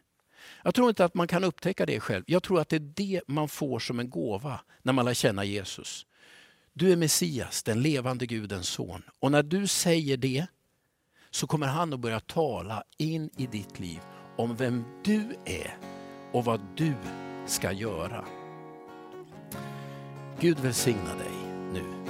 Jag 0.64 0.76
tror 0.76 0.90
inte 0.90 1.06
att 1.06 1.14
man 1.14 1.28
kan 1.28 1.44
upptäcka 1.44 1.86
det 1.86 2.00
själv. 2.00 2.24
Jag 2.28 2.44
tror 2.44 2.60
att 2.60 2.70
det 2.70 2.76
är 2.76 2.94
det 2.96 3.22
man 3.28 3.50
får 3.50 3.80
som 3.80 4.00
en 4.00 4.10
gåva 4.10 4.60
när 4.82 4.94
man 4.94 5.06
lär 5.06 5.14
känna 5.14 5.44
Jesus. 5.44 6.06
Du 6.74 6.92
är 6.92 6.96
Messias, 6.96 7.64
den 7.64 7.82
levande 7.82 8.26
Gudens 8.26 8.68
son. 8.68 9.04
Och 9.20 9.32
när 9.32 9.44
du 9.44 9.68
säger 9.68 10.18
det 10.18 10.46
så 11.32 11.48
kommer 11.48 11.68
han 11.68 11.94
att 11.94 12.00
börja 12.00 12.20
tala 12.20 12.84
in 12.98 13.30
i 13.38 13.48
ditt 13.48 13.80
liv 13.80 14.00
om 14.38 14.56
vem 14.56 14.84
du 15.04 15.36
är 15.46 15.78
och 16.32 16.46
vad 16.46 16.62
du 16.76 16.94
ska 17.48 17.72
göra. 17.72 18.26
Gud 20.40 20.60
välsigna 20.60 21.16
dig 21.16 21.32
nu. 21.74 22.01